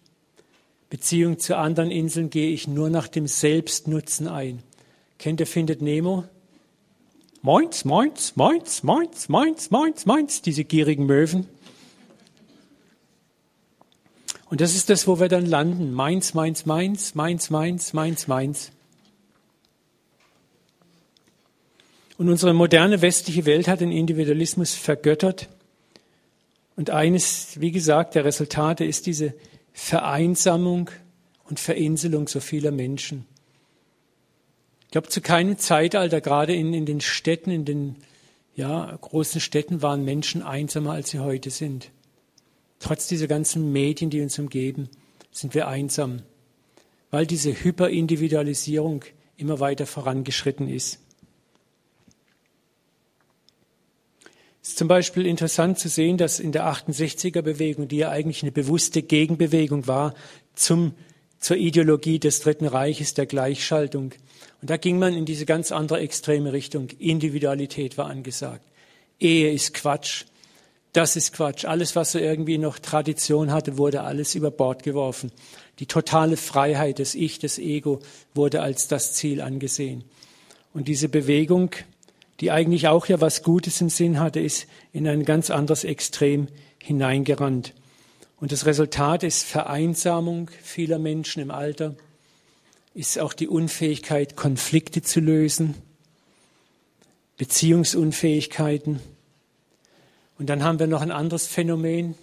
[0.89, 4.63] Beziehung zu anderen Inseln gehe ich nur nach dem Selbstnutzen ein.
[5.19, 6.23] Kennt ihr Findet Nemo?
[7.41, 11.49] Moins, moins, moins, moins, moins, moins, moins, diese gierigen Möwen.
[14.49, 15.91] Und das ist das, wo wir dann landen.
[15.91, 18.71] Meins, meins, meins, meins, meins, meins, meins.
[22.17, 25.49] Und unsere moderne westliche Welt hat den Individualismus vergöttert
[26.75, 29.33] und eines, wie gesagt, der Resultate ist diese
[29.73, 30.89] Vereinsamung
[31.45, 33.25] und Verinselung so vieler Menschen.
[34.85, 37.95] Ich glaube, zu keinem Zeitalter, gerade in, in den Städten, in den
[38.55, 41.89] ja, großen Städten, waren Menschen einsamer, als sie heute sind.
[42.79, 44.89] Trotz dieser ganzen Medien, die uns umgeben,
[45.31, 46.21] sind wir einsam,
[47.09, 49.03] weil diese Hyperindividualisierung
[49.37, 50.99] immer weiter vorangeschritten ist.
[54.63, 58.43] Es ist zum Beispiel interessant zu sehen, dass in der 68er Bewegung, die ja eigentlich
[58.43, 60.13] eine bewusste Gegenbewegung war
[60.55, 60.93] zum,
[61.39, 64.13] zur Ideologie des Dritten Reiches, der Gleichschaltung.
[64.61, 66.87] Und da ging man in diese ganz andere extreme Richtung.
[66.97, 68.65] Individualität war angesagt.
[69.19, 70.23] Ehe ist Quatsch.
[70.93, 71.65] Das ist Quatsch.
[71.65, 75.33] Alles, was so irgendwie noch Tradition hatte, wurde alles über Bord geworfen.
[75.79, 77.99] Die totale Freiheit des Ich, des Ego
[78.33, 80.05] wurde als das Ziel angesehen.
[80.73, 81.71] Und diese Bewegung
[82.39, 86.47] die eigentlich auch ja was Gutes im Sinn hatte, ist in ein ganz anderes Extrem
[86.81, 87.73] hineingerannt.
[88.37, 91.95] Und das Resultat ist Vereinsamung vieler Menschen im Alter,
[92.93, 95.75] ist auch die Unfähigkeit, Konflikte zu lösen,
[97.37, 98.99] Beziehungsunfähigkeiten.
[100.37, 102.15] Und dann haben wir noch ein anderes Phänomen,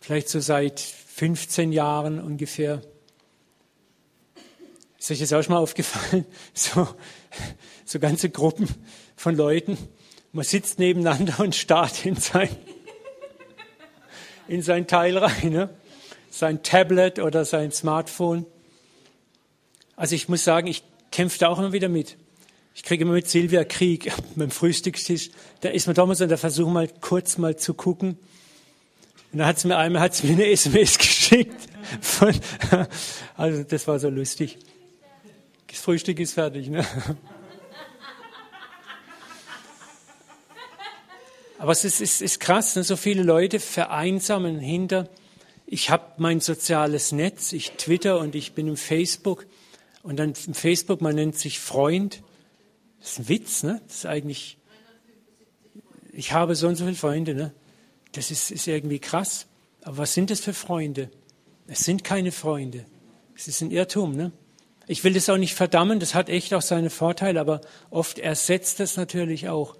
[0.00, 2.80] vielleicht so seit 15 Jahren ungefähr,
[4.98, 6.26] ist euch das auch schon mal aufgefallen?
[6.54, 6.88] So,
[7.84, 8.68] so ganze Gruppen
[9.16, 9.78] von Leuten.
[10.32, 12.54] Man sitzt nebeneinander und starrt in sein,
[14.48, 15.70] in sein Teil rein, ne?
[16.30, 18.44] sein Tablet oder sein Smartphone.
[19.96, 22.16] Also ich muss sagen, ich kämpfe da auch immer wieder mit.
[22.74, 25.30] Ich kriege immer mit Silvia Krieg dem Frühstückstisch.
[25.60, 28.18] Da ist man mal so, da versuche mal kurz mal zu gucken.
[29.32, 31.60] Und dann hat sie mir einmal hat sie mir eine SMS geschickt.
[32.00, 32.34] Von,
[33.36, 34.58] also das war so lustig.
[35.68, 36.68] Das Frühstück ist fertig.
[36.68, 36.84] Ne?
[41.58, 42.84] Aber es ist, ist, ist krass, ne?
[42.84, 45.08] so viele Leute vereinsamen hinter,
[45.70, 49.46] ich habe mein soziales Netz, ich Twitter und ich bin im Facebook.
[50.02, 52.22] Und dann im Facebook, man nennt sich Freund.
[53.00, 53.82] Das ist ein Witz, ne?
[53.86, 54.56] Das ist eigentlich,
[56.10, 57.52] ich habe so und so viele Freunde, ne?
[58.12, 59.46] Das ist, ist irgendwie krass.
[59.82, 61.10] Aber was sind das für Freunde?
[61.66, 62.86] Es sind keine Freunde.
[63.36, 64.32] Es ist ein Irrtum, ne?
[64.88, 68.80] Ich will das auch nicht verdammen, das hat echt auch seine Vorteile, aber oft ersetzt
[68.80, 69.76] das natürlich auch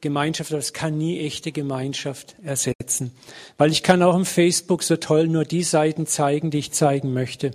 [0.00, 3.12] Gemeinschaft, aber es kann nie echte Gemeinschaft ersetzen.
[3.58, 7.12] Weil ich kann auch im Facebook so toll nur die Seiten zeigen, die ich zeigen
[7.12, 7.50] möchte.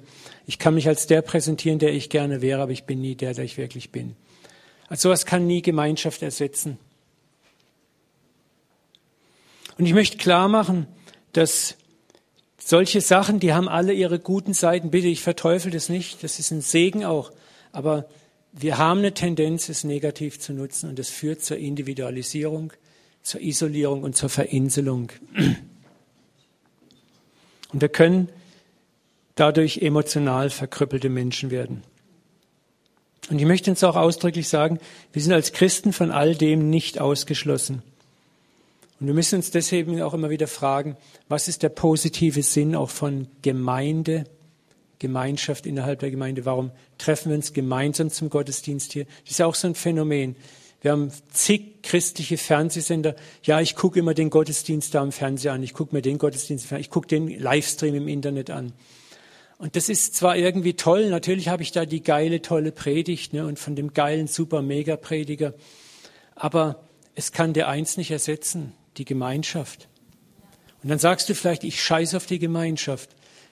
[0.45, 3.33] Ich kann mich als der präsentieren, der ich gerne wäre, aber ich bin nie der,
[3.33, 4.15] der ich wirklich bin.
[4.89, 6.77] Also sowas kann nie Gemeinschaft ersetzen.
[9.77, 10.87] Und ich möchte klar machen,
[11.31, 11.75] dass
[12.67, 14.91] solche Sachen, die haben alle ihre guten Seiten.
[14.91, 16.21] Bitte, ich verteufel das nicht.
[16.21, 17.31] Das ist ein Segen auch.
[17.71, 18.09] Aber
[18.51, 22.73] wir haben eine Tendenz, es negativ zu nutzen und es führt zur Individualisierung,
[23.23, 25.13] zur Isolierung und zur Verinselung.
[27.71, 28.27] Und wir können
[29.35, 31.83] dadurch emotional verkrüppelte Menschen werden.
[33.29, 34.79] Und ich möchte uns auch ausdrücklich sagen,
[35.13, 37.81] wir sind als Christen von all dem nicht ausgeschlossen.
[38.99, 40.97] Und wir müssen uns deswegen auch immer wieder fragen,
[41.29, 44.25] was ist der positive Sinn auch von Gemeinde,
[44.99, 46.45] Gemeinschaft innerhalb der Gemeinde?
[46.45, 49.05] Warum treffen wir uns gemeinsam zum Gottesdienst hier?
[49.23, 50.35] Das ist ja auch so ein Phänomen.
[50.81, 53.15] Wir haben zig christliche Fernsehsender.
[53.43, 55.63] Ja, ich gucke immer den Gottesdienst da am Fernseher an.
[55.63, 58.73] Ich gucke mir den Gottesdienst, ich gucke den Livestream im Internet an.
[59.59, 63.45] Und das ist zwar irgendwie toll, natürlich habe ich da die geile, tolle Predigt ne,
[63.45, 65.55] und von dem geilen, super Mega-Prediger,
[66.35, 66.83] aber
[67.15, 69.87] es kann der eins nicht ersetzen, die Gemeinschaft.
[70.83, 73.09] Und dann sagst du vielleicht, ich scheiße auf die Gemeinschaft.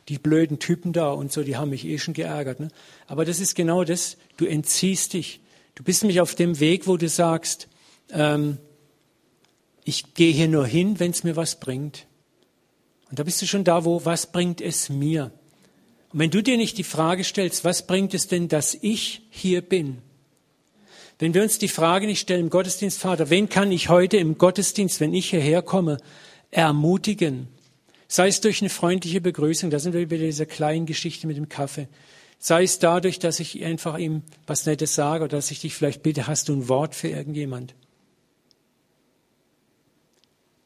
[0.07, 2.59] Die blöden Typen da und so, die haben mich eh schon geärgert.
[2.59, 2.67] Ne?
[3.07, 5.41] Aber das ist genau das, du entziehst dich.
[5.73, 7.67] Du bist nämlich auf dem Weg, wo du sagst,
[8.11, 8.59] ähm,
[9.83, 12.05] ich gehe hier nur hin, wenn es mir was bringt.
[13.09, 15.31] Und da bist du schon da, wo, was bringt es mir?
[16.13, 19.61] Und wenn du dir nicht die Frage stellst, was bringt es denn, dass ich hier
[19.61, 20.01] bin?
[21.17, 24.37] Wenn wir uns die Frage nicht stellen im Gottesdienst, Vater, wen kann ich heute im
[24.37, 25.97] Gottesdienst, wenn ich hierher komme,
[26.51, 27.47] ermutigen?
[28.07, 31.49] Sei es durch eine freundliche Begrüßung, da sind wir bei dieser kleinen Geschichte mit dem
[31.49, 31.87] Kaffee.
[32.37, 36.03] Sei es dadurch, dass ich einfach ihm was Nettes sage oder dass ich dich vielleicht
[36.03, 37.73] bitte, hast du ein Wort für irgendjemand?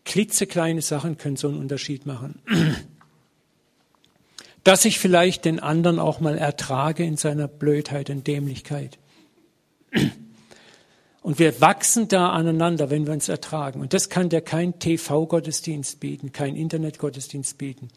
[0.03, 2.41] Klitzekleine Sachen können so einen Unterschied machen.
[4.63, 8.97] Dass ich vielleicht den anderen auch mal ertrage in seiner Blödheit und Dämlichkeit.
[11.29, 13.81] Und wir wachsen da aneinander, wenn wir uns ertragen.
[13.81, 17.89] Und das kann dir kein TV-Gottesdienst bieten, kein Internet-Gottesdienst bieten.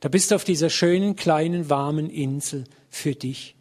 [0.00, 3.56] Da bist du auf dieser schönen, kleinen, warmen Insel für dich,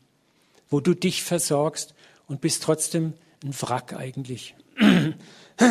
[0.69, 1.93] wo du dich versorgst
[2.27, 4.55] und bist trotzdem ein Wrack eigentlich.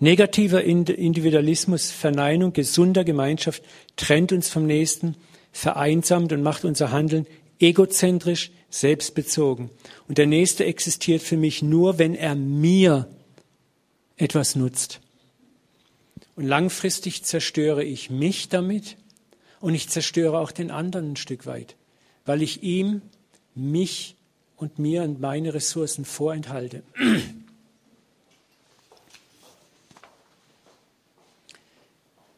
[0.00, 3.62] Negativer Individualismus, Verneinung gesunder Gemeinschaft
[3.94, 5.14] trennt uns vom Nächsten,
[5.52, 7.28] vereinsamt und macht unser Handeln
[7.60, 9.70] egozentrisch, selbstbezogen.
[10.08, 13.08] Und der Nächste existiert für mich nur, wenn er mir
[14.16, 15.00] etwas nutzt.
[16.36, 18.96] Und langfristig zerstöre ich mich damit
[19.60, 21.76] und ich zerstöre auch den anderen ein Stück weit,
[22.24, 23.02] weil ich ihm,
[23.54, 24.14] mich
[24.56, 26.82] und mir und meine Ressourcen vorenthalte.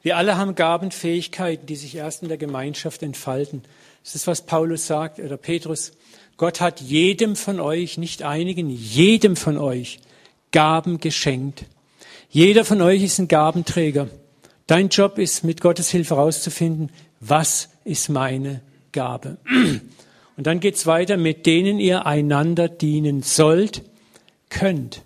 [0.03, 3.63] Wir alle haben Gaben, Fähigkeiten, die sich erst in der Gemeinschaft entfalten.
[4.03, 5.93] Das ist, was Paulus sagt, oder Petrus.
[6.39, 10.01] Gott hat jedem von euch, nicht einigen, jedem von euch
[10.53, 11.65] Gaben geschenkt.
[12.31, 14.09] Jeder von euch ist ein Gabenträger.
[14.67, 19.37] Dein Job ist, mit Gottes Hilfe herauszufinden, was ist meine Gabe.
[20.37, 23.83] Und dann geht's weiter, mit denen ihr einander dienen sollt,
[24.49, 25.03] könnt.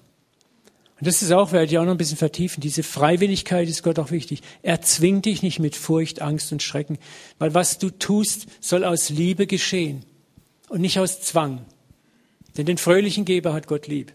[1.00, 2.60] Und das ist auch, werde ich auch noch ein bisschen vertiefen.
[2.60, 4.42] Diese Freiwilligkeit ist Gott auch wichtig.
[4.62, 6.98] Er zwingt dich nicht mit Furcht, Angst und Schrecken,
[7.38, 10.04] weil was du tust, soll aus Liebe geschehen
[10.68, 11.64] und nicht aus Zwang.
[12.56, 14.12] Denn den fröhlichen Geber hat Gott lieb.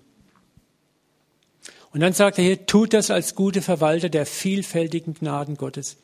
[1.91, 5.97] Und dann sagt er hier, tut das als gute Verwalter der vielfältigen Gnaden Gottes.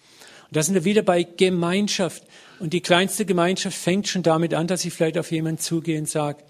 [0.47, 2.23] Und da sind wir wieder bei Gemeinschaft.
[2.59, 6.09] Und die kleinste Gemeinschaft fängt schon damit an, dass ich vielleicht auf jemanden zugehe und
[6.09, 6.43] sage,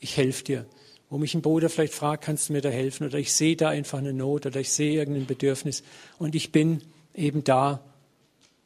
[0.00, 0.66] ich helfe dir
[1.08, 3.06] wo mich ein Bruder vielleicht fragt, kannst du mir da helfen?
[3.06, 5.82] Oder ich sehe da einfach eine Not oder ich sehe irgendein Bedürfnis
[6.18, 6.82] und ich bin
[7.14, 7.80] eben da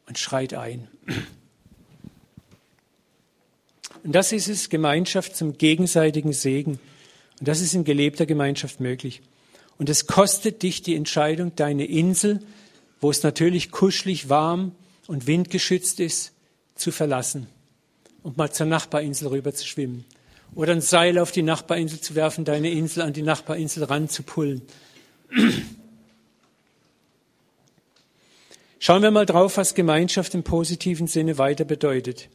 [0.07, 0.87] und schreit ein.
[4.03, 6.79] Und das ist es, Gemeinschaft zum gegenseitigen Segen.
[7.39, 9.21] Und das ist in gelebter Gemeinschaft möglich.
[9.77, 12.39] Und es kostet dich die Entscheidung, deine Insel,
[12.99, 14.73] wo es natürlich kuschelig, warm
[15.07, 16.33] und windgeschützt ist,
[16.75, 17.47] zu verlassen
[18.23, 20.05] und mal zur Nachbarinsel rüber zu schwimmen
[20.55, 24.61] oder ein Seil auf die Nachbarinsel zu werfen, deine Insel an die Nachbarinsel ranzupullen.
[28.79, 32.29] Schauen wir mal drauf, was Gemeinschaft im positiven Sinne weiter bedeutet.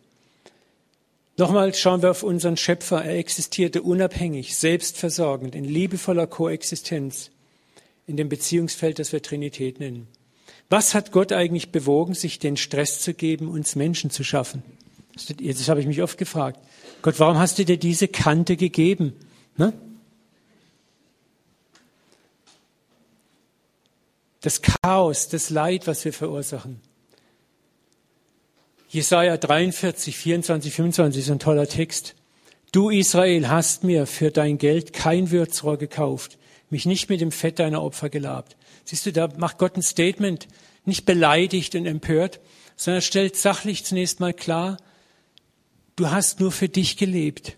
[1.36, 3.04] Nochmal schauen wir auf unseren Schöpfer.
[3.04, 7.30] Er existierte unabhängig, selbstversorgend, in liebevoller Koexistenz
[8.06, 10.06] in dem Beziehungsfeld, das wir Trinität nennen.
[10.70, 14.62] Was hat Gott eigentlich bewogen, sich den Stress zu geben, uns Menschen zu schaffen?
[15.16, 16.60] Das habe ich mich oft gefragt.
[17.02, 19.14] Gott, warum hast du dir diese Kante gegeben?
[19.56, 19.72] Ne?
[24.46, 26.80] das Chaos, das Leid, was wir verursachen.
[28.88, 32.14] Jesaja 43, 24, 25 ist ein toller Text.
[32.70, 36.38] Du Israel hast mir für dein Geld kein Würzrohr gekauft,
[36.70, 38.56] mich nicht mit dem Fett deiner Opfer gelabt.
[38.84, 40.46] Siehst du, da macht Gott ein Statement,
[40.84, 42.38] nicht beleidigt und empört,
[42.76, 44.76] sondern stellt sachlich zunächst mal klar,
[45.96, 47.56] du hast nur für dich gelebt.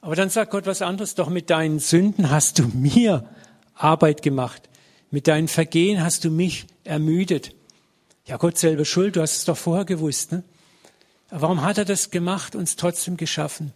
[0.00, 3.28] Aber dann sagt Gott was anderes, doch mit deinen Sünden hast du mir
[3.74, 4.68] Arbeit gemacht.
[5.10, 7.54] Mit deinen Vergehen hast du mich ermüdet.
[8.24, 10.32] Ja, Gott selber schuld, du hast es doch vorher gewusst.
[10.32, 10.42] Ne?
[11.30, 13.72] Aber warum hat er das gemacht, uns trotzdem geschaffen?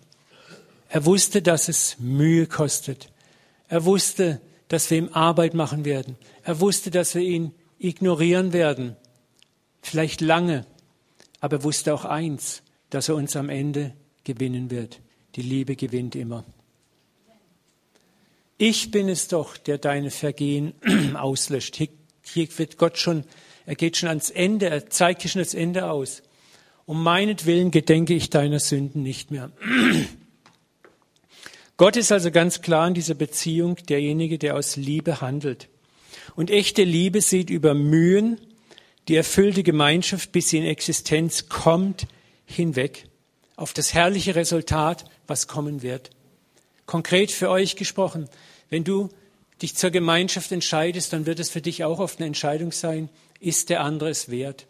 [0.88, 3.10] Er wusste, dass es Mühe kostet.
[3.68, 6.16] Er wusste, dass wir ihm Arbeit machen werden.
[6.42, 8.96] Er wusste, dass wir ihn ignorieren werden.
[9.82, 10.66] Vielleicht lange.
[11.44, 13.92] Aber er wusste auch eins, dass er uns am Ende
[14.24, 15.02] gewinnen wird.
[15.34, 16.42] Die Liebe gewinnt immer.
[18.56, 20.72] Ich bin es doch, der deine Vergehen
[21.14, 21.76] auslöscht.
[21.76, 21.88] Hier,
[22.22, 23.24] hier wird Gott schon,
[23.66, 26.22] er geht schon ans Ende, er zeigt dir schon das Ende aus.
[26.86, 29.52] Um meinetwillen gedenke ich deiner Sünden nicht mehr.
[31.76, 35.68] Gott ist also ganz klar in dieser Beziehung derjenige, der aus Liebe handelt.
[36.36, 38.40] Und echte Liebe sieht über Mühen,
[39.08, 42.06] die erfüllte Gemeinschaft, bis sie in Existenz kommt,
[42.46, 43.06] hinweg
[43.56, 46.10] auf das herrliche Resultat, was kommen wird.
[46.86, 48.28] Konkret für euch gesprochen,
[48.68, 49.08] wenn du
[49.62, 53.08] dich zur Gemeinschaft entscheidest, dann wird es für dich auch oft eine Entscheidung sein,
[53.40, 54.66] ist der andere es wert?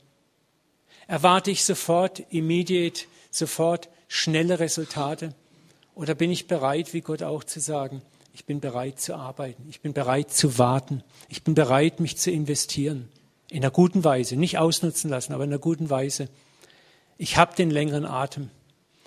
[1.07, 5.35] Erwarte ich sofort, immediate, sofort schnelle Resultate?
[5.95, 9.81] Oder bin ich bereit, wie Gott auch zu sagen, ich bin bereit zu arbeiten, ich
[9.81, 13.09] bin bereit zu warten, ich bin bereit, mich zu investieren.
[13.51, 16.29] In einer guten Weise, nicht ausnutzen lassen, aber in einer guten Weise.
[17.19, 18.51] Ich habe den längeren Atem.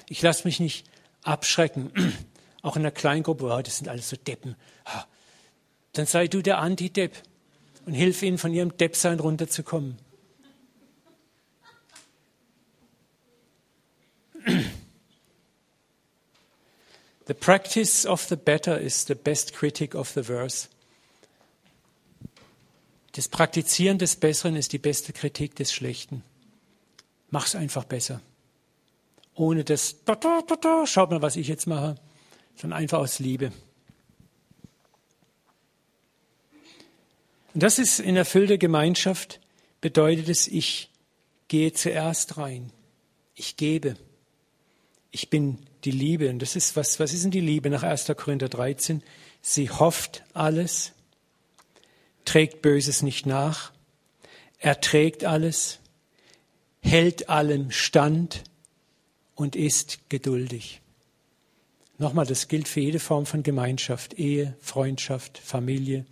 [0.09, 0.85] Ich lasse mich nicht
[1.23, 1.91] abschrecken.
[2.61, 4.55] Auch in einer Kleingruppe, oh, das sind alles so Deppen.
[5.93, 7.13] Dann sei du der Anti-Depp
[7.85, 9.97] und hilf ihnen, von ihrem Deppsein runterzukommen.
[17.27, 20.69] The practice of the better is the best critic of the worse.
[23.18, 26.24] Das Praktizieren des Besseren ist die beste Kritik des Schlechten.
[27.30, 28.22] Mach's einfach besser
[29.38, 31.95] ohne das, da, da, da, da, schaut mal, was ich jetzt mache,
[32.55, 33.51] sondern einfach aus Liebe.
[37.53, 39.39] Und das ist in erfüllter Gemeinschaft,
[39.80, 40.89] bedeutet es, ich
[41.47, 42.72] gehe zuerst rein.
[43.36, 43.95] Ich gebe.
[45.11, 46.30] Ich bin die Liebe.
[46.30, 48.11] Und das ist, was, was ist denn die Liebe nach 1.
[48.18, 49.03] Korinther 13?
[49.41, 50.93] Sie hofft alles,
[52.28, 53.71] trägt Böses nicht nach,
[54.59, 55.80] erträgt alles,
[56.82, 58.43] hält allem stand,
[59.38, 60.82] und ist geduldig.
[61.99, 66.05] Nochmal, das gilt für jede Form von Gemeinschaft, Ehe, Freundschaft, Familie,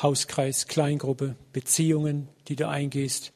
[0.00, 3.32] Hauskreis, Kleingruppe, Beziehungen, die du eingehst.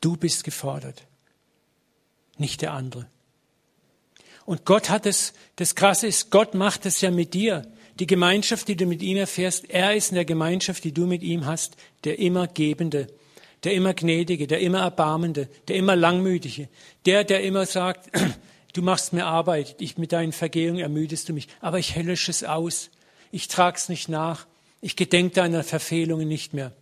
[0.00, 1.06] Du bist gefordert,
[2.38, 3.06] nicht der andere.
[4.46, 7.66] Und Gott hat es, das Krasse ist, Gott macht es ja mit dir.
[8.00, 11.22] Die Gemeinschaft, die du mit ihm erfährst, er ist in der Gemeinschaft, die du mit
[11.22, 13.08] ihm hast, der immer Gebende
[13.64, 16.68] der immer Gnädige, der immer Erbarmende, der immer Langmütige,
[17.06, 18.10] der, der immer sagt,
[18.72, 22.44] du machst mir Arbeit, ich mit deinen Vergehungen ermüdest du mich, aber ich lösche es
[22.44, 22.90] aus,
[23.30, 24.46] ich trag's nicht nach,
[24.80, 26.72] ich gedenk deiner Verfehlungen nicht mehr.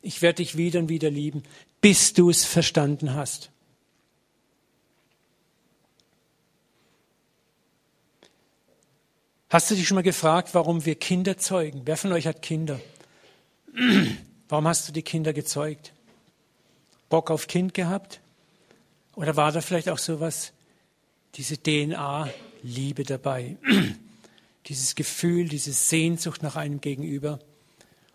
[0.00, 1.42] Ich werde dich wieder und wieder lieben,
[1.80, 3.50] bis du es verstanden hast.
[9.48, 11.82] Hast du dich schon mal gefragt, warum wir Kinder zeugen?
[11.84, 12.80] Wer von euch hat Kinder?
[14.48, 15.92] Warum hast du die Kinder gezeugt?
[17.08, 18.20] Bock auf Kind gehabt?
[19.14, 20.52] Oder war da vielleicht auch sowas,
[21.34, 23.56] diese DNA-Liebe dabei?
[24.66, 27.38] Dieses Gefühl, diese Sehnsucht nach einem Gegenüber?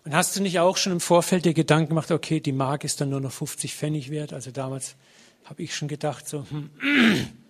[0.04, 3.00] Und hast du nicht auch schon im Vorfeld dir Gedanken gemacht, okay, die Mark ist
[3.00, 4.34] dann nur noch 50 Pfennig wert?
[4.34, 4.96] Also damals
[5.46, 6.70] habe ich schon gedacht, so, hm,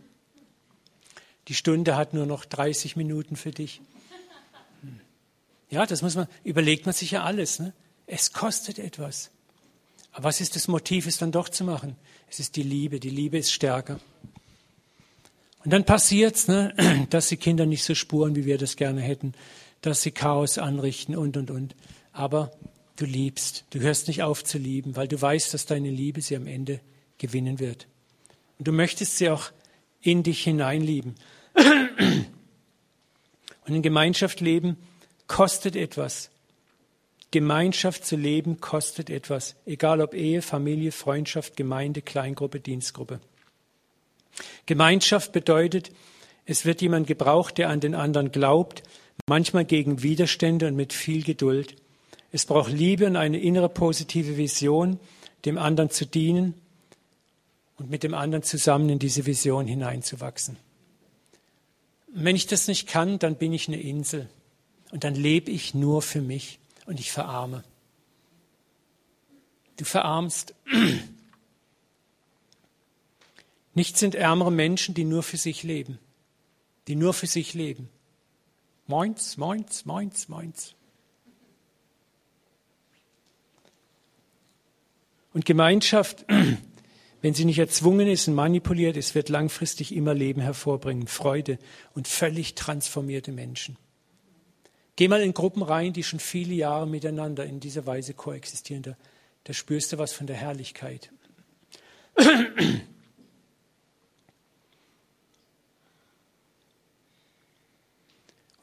[1.52, 3.82] die Stunde hat nur noch 30 Minuten für dich.
[5.70, 7.60] Ja, das muss man, überlegt man sich ja alles.
[7.60, 7.74] Ne?
[8.08, 9.32] Es kostet etwas.
[10.14, 11.98] Aber was ist das Motiv, es dann doch zu machen?
[12.30, 13.02] Es ist die Liebe.
[13.02, 14.00] Die Liebe ist stärker.
[15.66, 16.74] Und dann passiert's, ne,
[17.10, 19.34] dass die Kinder nicht so spuren, wie wir das gerne hätten,
[19.82, 21.76] dass sie Chaos anrichten und, und, und.
[22.14, 22.52] Aber
[22.96, 23.66] du liebst.
[23.72, 26.80] Du hörst nicht auf zu lieben, weil du weißt, dass deine Liebe sie am Ende
[27.18, 27.88] gewinnen wird.
[28.58, 29.52] Und du möchtest sie auch
[30.00, 31.16] in dich hineinlieben.
[31.54, 32.26] Und
[33.76, 34.78] in Gemeinschaft leben
[35.28, 36.30] kostet etwas.
[37.32, 43.22] Gemeinschaft zu leben kostet etwas, egal ob Ehe, Familie, Freundschaft, Gemeinde, Kleingruppe, Dienstgruppe.
[44.66, 45.92] Gemeinschaft bedeutet,
[46.46, 48.84] Es wird jemand gebraucht, der an den anderen glaubt,
[49.28, 51.76] manchmal gegen Widerstände und mit viel Geduld.
[52.32, 55.00] Es braucht Liebe und eine innere positive Vision,
[55.46, 56.56] dem anderen zu dienen
[57.78, 60.58] und mit dem anderen zusammen in diese Vision hineinzuwachsen.
[62.14, 64.30] Wenn ich das nicht kann, dann bin ich eine Insel
[64.92, 67.64] und dann lebe ich nur für mich und ich verarme.
[69.78, 70.54] Du verarmst.
[73.74, 75.98] Nicht sind ärmere Menschen, die nur für sich leben,
[76.88, 77.90] die nur für sich leben.
[78.86, 80.76] Moins, moins, moins, moins.
[85.34, 86.26] Und Gemeinschaft,
[87.22, 91.60] wenn sie nicht erzwungen ist und manipuliert ist, wird langfristig immer Leben hervorbringen, Freude
[91.94, 93.78] und völlig transformierte Menschen.
[94.96, 98.84] Geh mal in Gruppen rein, die schon viele Jahre miteinander in dieser Weise koexistieren.
[98.84, 98.98] Da,
[99.46, 101.12] da spürst du was von der Herrlichkeit.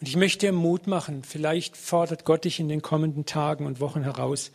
[0.00, 3.80] Und ich möchte dir Mut machen, vielleicht fordert Gott dich in den kommenden Tagen und
[3.80, 4.52] Wochen heraus,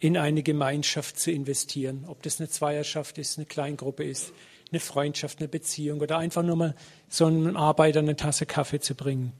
[0.00, 2.06] in eine Gemeinschaft zu investieren.
[2.08, 4.32] Ob das eine Zweierschaft ist, eine Kleingruppe ist,
[4.72, 6.74] eine Freundschaft, eine Beziehung oder einfach nur mal
[7.08, 9.32] so einem Arbeiter eine Tasse Kaffee zu bringen.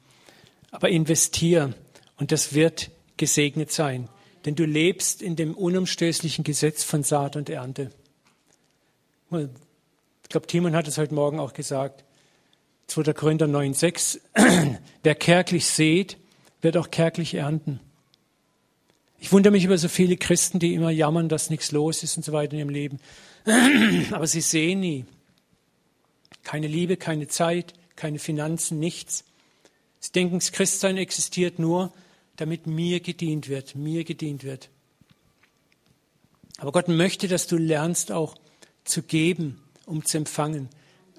[0.70, 1.74] Aber investier
[2.18, 4.08] und das wird gesegnet sein,
[4.44, 7.90] denn du lebst in dem unumstößlichen Gesetz von Saat und Ernte.
[9.30, 12.04] Ich glaube, Timon hat es heute Morgen auch gesagt.
[12.88, 13.12] 2.
[13.14, 14.20] Korinther 9,6.
[15.02, 16.18] Wer kärglich sät,
[16.60, 17.80] wird auch kärglich ernten.
[19.20, 22.24] Ich wundere mich über so viele Christen, die immer jammern, dass nichts los ist und
[22.24, 23.00] so weiter in ihrem Leben.
[24.12, 25.04] Aber sie sehen nie.
[26.42, 29.24] Keine Liebe, keine Zeit, keine Finanzen, nichts.
[30.00, 31.92] Sie denken, das Christsein existiert nur,
[32.36, 34.70] damit mir gedient wird, mir gedient wird.
[36.56, 38.34] Aber Gott möchte, dass du lernst auch
[38.84, 40.70] zu geben, um zu empfangen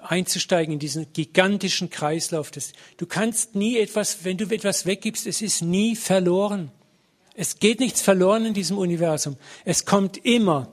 [0.02, 2.52] einzusteigen in diesen gigantischen Kreislauf.
[2.52, 6.72] du kannst nie etwas, wenn du etwas weggibst, es ist nie verloren.
[7.42, 9.36] Es geht nichts verloren in diesem Universum.
[9.66, 10.72] Es kommt immer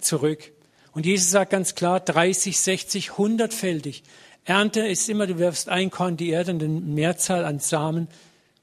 [0.00, 0.50] zurück.
[0.90, 4.02] Und Jesus sagt ganz klar, 30, 60, 100-fältig.
[4.44, 8.08] Ernte ist immer, du wirfst ein Korn die Erde und eine Mehrzahl an Samen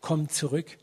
[0.02, 0.78] kommt zurück.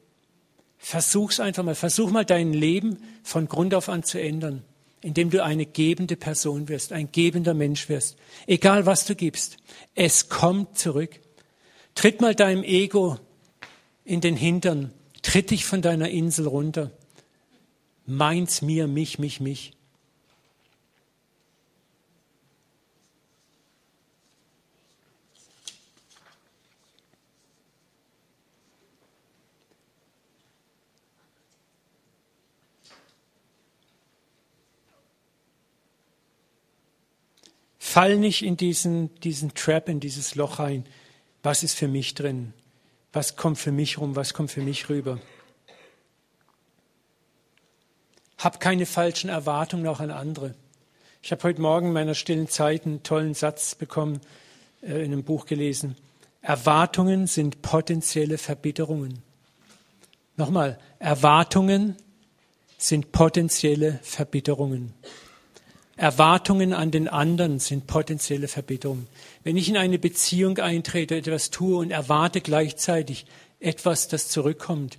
[0.79, 1.75] Versuch's einfach mal.
[1.75, 4.65] Versuch mal dein Leben von Grund auf an zu ändern
[5.03, 8.17] indem du eine gebende Person wirst, ein gebender Mensch wirst.
[8.47, 9.59] Egal was du gibst,
[9.95, 11.21] es kommt zurück.
[11.95, 13.19] Tritt mal deinem Ego
[14.07, 14.95] in den Hintern,
[15.25, 16.93] tritt dich von deiner Insel runter.
[18.07, 19.73] Meins, mir, mich, mich, mich.
[37.79, 40.85] Fall nicht in diesen, diesen Trap, in dieses Loch rein.
[41.45, 42.53] Was ist für mich drin?
[43.15, 44.17] Was kommt für mich rum?
[44.17, 45.21] Was kommt für mich rüber?
[48.39, 50.55] Hab keine falschen Erwartungen auch an andere.
[51.23, 54.21] Ich habe heute Morgen in meiner stillen Zeit einen tollen Satz bekommen,
[54.83, 55.97] äh, in einem Buch gelesen.
[56.43, 59.23] Erwartungen sind potenzielle Verbitterungen.
[60.37, 61.97] Nochmal, Erwartungen
[62.79, 64.93] sind potenzielle Verbitterungen.
[65.97, 69.07] Erwartungen an den anderen sind potenzielle Verbitterung.
[69.45, 73.27] Wenn ich in eine Beziehung eintrete, etwas tue und erwarte gleichzeitig
[73.61, 74.99] etwas, das zurückkommt,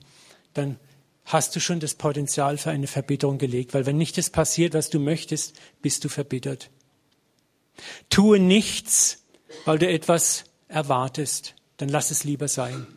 [0.54, 0.78] dann
[1.26, 4.90] hast du schon das Potenzial für eine Verbitterung gelegt, weil wenn nicht das passiert, was
[4.90, 6.70] du möchtest, bist du verbittert.
[8.10, 9.26] Tue nichts,
[9.66, 12.88] weil du etwas erwartest, dann lass es lieber sein.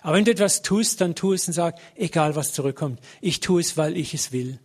[0.00, 3.60] Aber wenn du etwas tust, dann tu es und sag, egal was zurückkommt, ich tue
[3.60, 4.58] es, weil ich es will.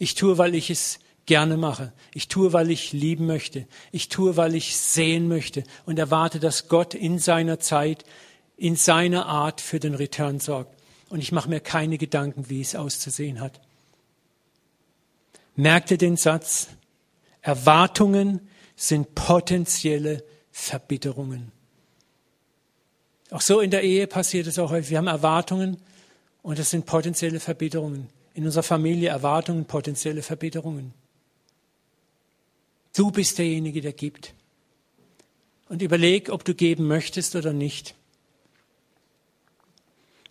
[0.00, 1.92] Ich tue, weil ich es gerne mache.
[2.14, 3.66] Ich tue, weil ich lieben möchte.
[3.92, 8.06] Ich tue, weil ich sehen möchte und erwarte, dass Gott in seiner Zeit,
[8.56, 10.74] in seiner Art für den Return sorgt.
[11.10, 13.60] Und ich mache mir keine Gedanken, wie es auszusehen hat.
[15.54, 16.68] Merkt ihr den Satz?
[17.42, 21.52] Erwartungen sind potenzielle Verbitterungen.
[23.30, 24.92] Auch so in der Ehe passiert es auch häufig.
[24.92, 25.76] Wir haben Erwartungen
[26.40, 28.08] und das sind potenzielle Verbitterungen
[28.40, 30.94] in unserer Familie Erwartungen, potenzielle Verbitterungen.
[32.96, 34.32] Du bist derjenige, der gibt.
[35.68, 37.94] Und überleg, ob du geben möchtest oder nicht.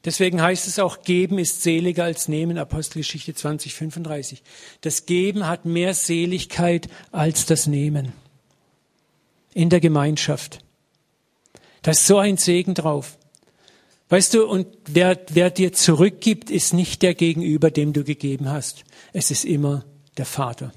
[0.06, 4.42] Deswegen heißt es auch, geben ist seliger als nehmen, Apostelgeschichte 20, 35.
[4.82, 8.14] Das Geben hat mehr Seligkeit als das Nehmen.
[9.54, 10.62] In der Gemeinschaft.
[11.84, 13.19] Da ist so ein Segen drauf.
[14.10, 18.84] Weißt du, und wer, wer dir zurückgibt, ist nicht der Gegenüber, dem du gegeben hast.
[19.14, 19.86] Es ist immer
[20.18, 20.72] der Vater.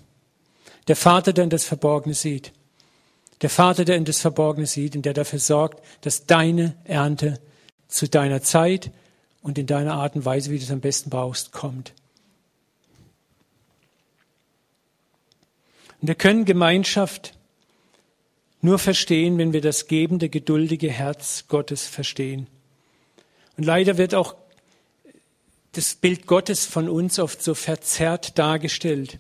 [0.87, 2.53] Der Vater, der in das Verborgene sieht.
[3.41, 7.41] Der Vater, der in das Verborgene sieht und der dafür sorgt, dass deine Ernte
[7.89, 8.91] zu deiner Zeit
[9.41, 11.95] und in deiner Art und Weise, wie du es am besten brauchst, kommt.
[16.01, 17.35] Und wir können Gemeinschaft
[18.61, 22.47] nur verstehen, wenn wir das gebende, geduldige Herz Gottes verstehen.
[23.57, 24.35] Und leider wird auch
[25.73, 29.19] das Bild Gottes von uns oft so verzerrt dargestellt.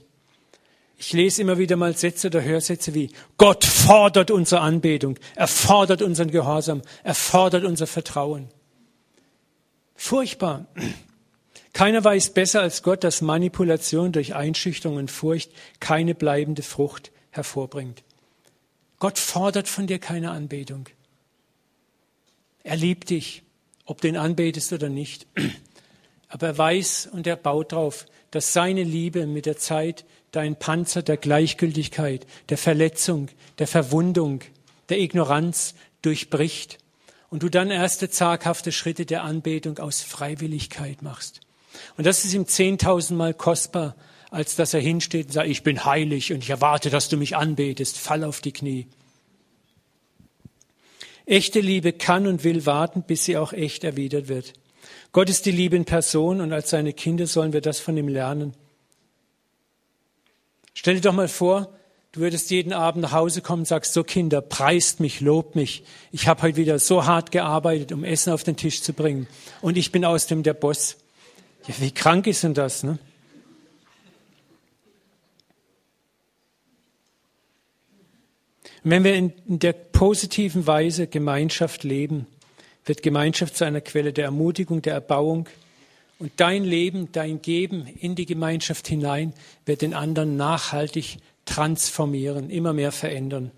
[0.98, 6.00] Ich lese immer wieder mal Sätze oder Hörsätze wie Gott fordert unsere Anbetung, er fordert
[6.00, 8.48] unseren Gehorsam, er fordert unser Vertrauen.
[9.96, 10.66] Furchtbar.
[11.72, 18.04] Keiner weiß besser als Gott, dass Manipulation durch Einschüchterung und Furcht keine bleibende Frucht hervorbringt.
[18.98, 20.88] Gott fordert von dir keine Anbetung.
[22.62, 23.42] Er liebt dich,
[23.84, 25.26] ob du ihn anbetest oder nicht.
[26.28, 31.02] Aber er weiß und er baut darauf, dass seine Liebe mit der Zeit dein Panzer
[31.02, 33.28] der Gleichgültigkeit, der Verletzung,
[33.58, 34.40] der Verwundung,
[34.88, 36.78] der Ignoranz durchbricht
[37.28, 41.40] und du dann erste zaghafte Schritte der Anbetung aus Freiwilligkeit machst.
[41.96, 43.94] Und das ist ihm zehntausendmal kostbar,
[44.30, 47.36] als dass er hinsteht und sagt, ich bin heilig und ich erwarte, dass du mich
[47.36, 47.98] anbetest.
[47.98, 48.86] Fall auf die Knie.
[51.26, 54.54] Echte Liebe kann und will warten, bis sie auch echt erwidert wird.
[55.12, 58.08] Gott ist die Liebe in Person und als seine Kinder sollen wir das von ihm
[58.08, 58.54] lernen.
[60.74, 61.68] Stell dir doch mal vor,
[62.12, 65.84] du würdest jeden Abend nach Hause kommen und sagst, so Kinder, preist mich, lobt mich.
[66.12, 69.28] Ich habe heute wieder so hart gearbeitet, um Essen auf den Tisch zu bringen.
[69.60, 70.96] Und ich bin aus dem der Boss.
[71.68, 72.82] Ja, wie krank ist denn das?
[72.82, 72.98] Ne?
[78.82, 82.26] Wenn wir in der positiven Weise Gemeinschaft leben,
[82.84, 85.48] wird Gemeinschaft zu einer Quelle der Ermutigung, der Erbauung.
[86.18, 89.32] Und dein Leben, dein Geben in die Gemeinschaft hinein
[89.64, 93.52] wird den anderen nachhaltig transformieren, immer mehr verändern.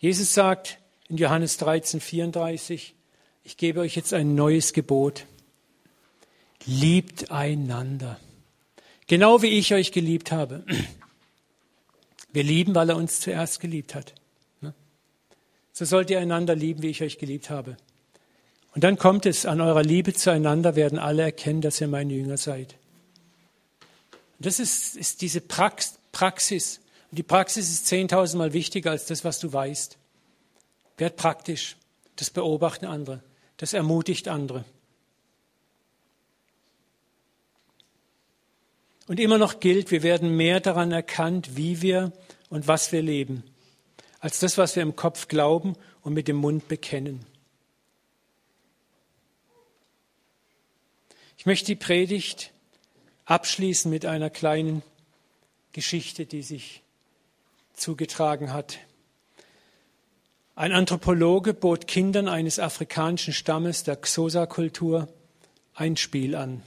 [0.00, 0.78] Jesus sagt
[1.08, 2.94] in Johannes 13, 34,
[3.44, 5.26] ich gebe euch jetzt ein neues Gebot.
[6.66, 8.18] Liebt einander.
[9.06, 10.64] Genau wie ich euch geliebt habe.
[12.32, 14.14] Wir lieben, weil er uns zuerst geliebt hat.
[14.60, 14.74] Ne?
[15.72, 17.76] So sollt ihr einander lieben, wie ich euch geliebt habe.
[18.74, 22.38] Und dann kommt es, an eurer Liebe zueinander werden alle erkennen, dass ihr meine Jünger
[22.38, 22.76] seid.
[24.38, 26.80] Und das ist, ist diese Prax Praxis.
[27.10, 29.98] Und die Praxis ist zehntausendmal wichtiger als das, was du weißt.
[30.98, 31.76] Werd praktisch.
[32.16, 33.22] Das beobachten andere.
[33.56, 34.64] Das ermutigt andere.
[39.12, 42.14] Und immer noch gilt, wir werden mehr daran erkannt, wie wir
[42.48, 43.44] und was wir leben,
[44.20, 47.20] als das, was wir im Kopf glauben und mit dem Mund bekennen.
[51.36, 52.52] Ich möchte die Predigt
[53.26, 54.82] abschließen mit einer kleinen
[55.72, 56.82] Geschichte, die sich
[57.74, 58.78] zugetragen hat.
[60.54, 65.06] Ein Anthropologe bot Kindern eines afrikanischen Stammes der Xhosa-Kultur
[65.74, 66.62] ein Spiel an.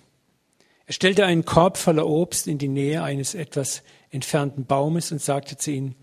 [0.87, 3.81] Er stellte einen Korb voller Obst in die Nähe eines etwas
[4.11, 5.95] entfernten Baumes und sagte zu ihnen,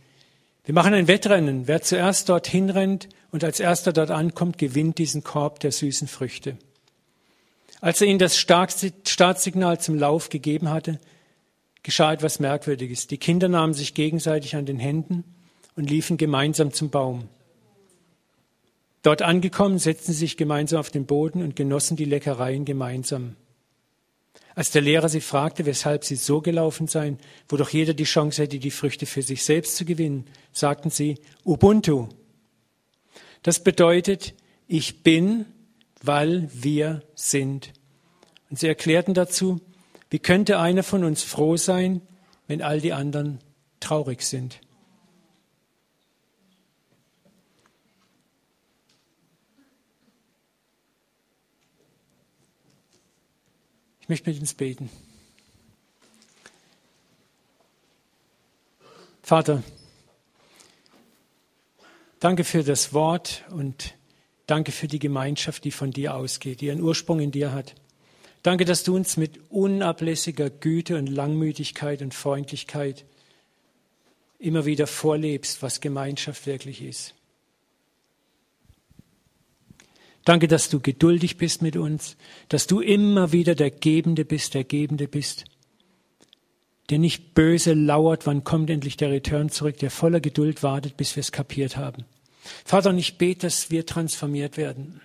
[0.64, 1.66] wir machen ein Wettrennen.
[1.66, 6.56] Wer zuerst dorthin rennt und als erster dort ankommt, gewinnt diesen Korb der süßen Früchte.
[7.80, 11.00] Als er ihnen das Startsignal zum Lauf gegeben hatte,
[11.82, 13.08] geschah etwas Merkwürdiges.
[13.08, 15.24] Die Kinder nahmen sich gegenseitig an den Händen
[15.74, 17.28] und liefen gemeinsam zum Baum.
[19.02, 23.34] Dort angekommen, setzten sie sich gemeinsam auf den Boden und genossen die Leckereien gemeinsam.
[24.54, 28.42] Als der Lehrer sie fragte, weshalb sie so gelaufen seien, wo doch jeder die Chance
[28.42, 32.08] hätte, die Früchte für sich selbst zu gewinnen, sagten sie Ubuntu.
[33.42, 34.34] Das bedeutet,
[34.68, 35.46] ich bin,
[36.02, 37.72] weil wir sind.
[38.50, 39.60] Und sie erklärten dazu,
[40.10, 42.02] wie könnte einer von uns froh sein,
[42.46, 43.38] wenn all die anderen
[43.80, 44.60] traurig sind?
[54.12, 54.90] Möchte mit uns beten.
[59.22, 59.62] Vater,
[62.20, 63.94] danke für das Wort und
[64.46, 67.74] danke für die Gemeinschaft, die von dir ausgeht, die ihren Ursprung in dir hat.
[68.42, 73.06] Danke, dass du uns mit unablässiger Güte und Langmütigkeit und Freundlichkeit
[74.38, 77.14] immer wieder vorlebst, was Gemeinschaft wirklich ist.
[80.24, 82.16] Danke, dass du geduldig bist mit uns,
[82.48, 85.44] dass du immer wieder der Gebende bist, der Gebende bist,
[86.90, 91.16] der nicht böse lauert, wann kommt endlich der Return zurück, der voller Geduld wartet, bis
[91.16, 92.04] wir es kapiert haben.
[92.64, 95.00] Vater, und ich bete, dass wir transformiert werden,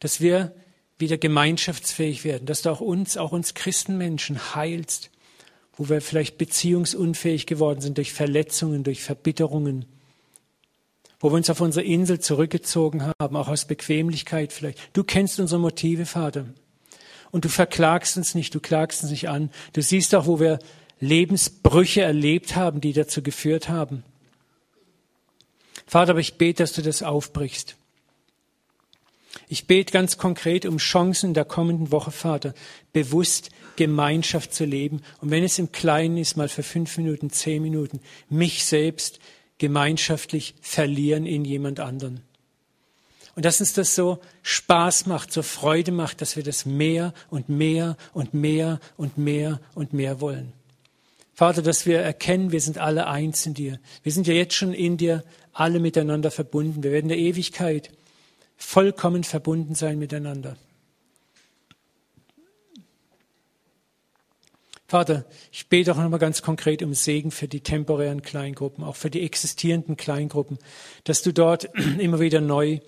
[0.00, 0.54] dass wir
[0.98, 5.10] wieder gemeinschaftsfähig werden, dass du auch uns, auch uns Christenmenschen heilst,
[5.76, 9.86] wo wir vielleicht beziehungsunfähig geworden sind durch Verletzungen, durch Verbitterungen,
[11.20, 14.78] wo wir uns auf unsere Insel zurückgezogen haben, auch aus Bequemlichkeit vielleicht.
[14.92, 16.46] Du kennst unsere Motive, Vater.
[17.30, 19.50] Und du verklagst uns nicht, du klagst uns nicht an.
[19.72, 20.58] Du siehst auch, wo wir
[21.00, 24.04] Lebensbrüche erlebt haben, die dazu geführt haben.
[25.86, 27.76] Vater, aber ich bete, dass du das aufbrichst.
[29.48, 32.54] Ich bete ganz konkret um Chancen in der kommenden Woche, Vater,
[32.92, 35.02] bewusst Gemeinschaft zu leben.
[35.20, 39.18] Und wenn es im Kleinen ist, mal für fünf Minuten, zehn Minuten, mich selbst
[39.58, 42.20] gemeinschaftlich verlieren in jemand anderen.
[43.36, 47.48] Und dass uns das so Spaß macht, so Freude macht, dass wir das mehr und
[47.48, 50.52] mehr und mehr und mehr und mehr wollen.
[51.34, 53.80] Vater, dass wir erkennen, wir sind alle eins in dir.
[54.04, 56.84] Wir sind ja jetzt schon in dir alle miteinander verbunden.
[56.84, 57.90] Wir werden der Ewigkeit
[58.56, 60.56] vollkommen verbunden sein miteinander.
[64.86, 69.10] Vater, ich bete auch nochmal ganz konkret um Segen für die temporären Kleingruppen, auch für
[69.10, 70.58] die existierenden Kleingruppen,
[71.04, 71.64] dass du dort
[71.98, 72.80] immer wieder neu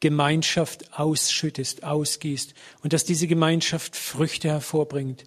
[0.00, 5.24] Gemeinschaft ausschüttest, ausgießt und dass diese Gemeinschaft Früchte hervorbringt.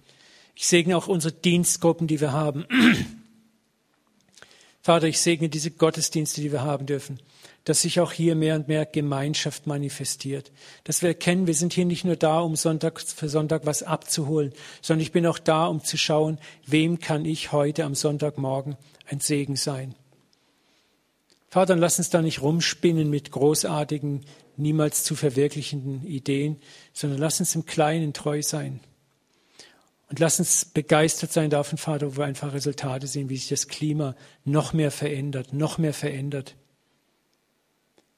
[0.55, 2.65] Ich segne auch unsere Dienstgruppen, die wir haben.
[4.81, 7.19] Vater, ich segne diese Gottesdienste, die wir haben dürfen,
[7.65, 10.51] dass sich auch hier mehr und mehr Gemeinschaft manifestiert.
[10.83, 14.53] Dass wir erkennen, wir sind hier nicht nur da, um Sonntag für Sonntag was abzuholen,
[14.81, 18.75] sondern ich bin auch da, um zu schauen, wem kann ich heute am Sonntagmorgen
[19.07, 19.95] ein Segen sein.
[21.49, 24.25] Vater, lass uns da nicht rumspinnen mit großartigen,
[24.57, 26.57] niemals zu verwirklichenden Ideen,
[26.93, 28.79] sondern lass uns im Kleinen treu sein.
[30.09, 33.67] Und lass uns begeistert sein davon, Vater, wo wir einfach Resultate sehen, wie sich das
[33.67, 36.55] Klima noch mehr verändert, noch mehr verändert.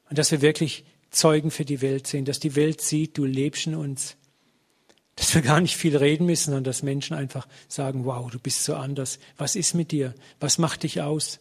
[0.09, 3.67] Und dass wir wirklich Zeugen für die Welt sehen, dass die Welt sieht, du lebst
[3.67, 4.17] in uns.
[5.15, 8.63] Dass wir gar nicht viel reden müssen, sondern dass Menschen einfach sagen, wow, du bist
[8.63, 9.19] so anders.
[9.37, 10.13] Was ist mit dir?
[10.39, 11.39] Was macht dich aus?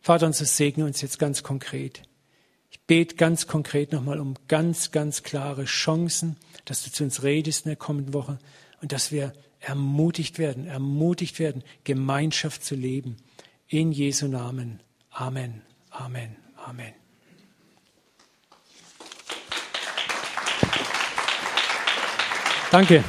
[0.00, 2.02] Vater, und so segne uns jetzt ganz konkret.
[2.70, 7.64] Ich bete ganz konkret nochmal um ganz, ganz klare Chancen, dass du zu uns redest
[7.64, 8.38] in der kommenden Woche,
[8.82, 13.16] und dass wir ermutigt werden, ermutigt werden, Gemeinschaft zu leben.
[13.68, 14.80] In Jesu Namen.
[15.10, 15.62] Amen.
[15.90, 16.43] Amen.
[16.66, 16.94] Amen.
[22.70, 23.04] Danke.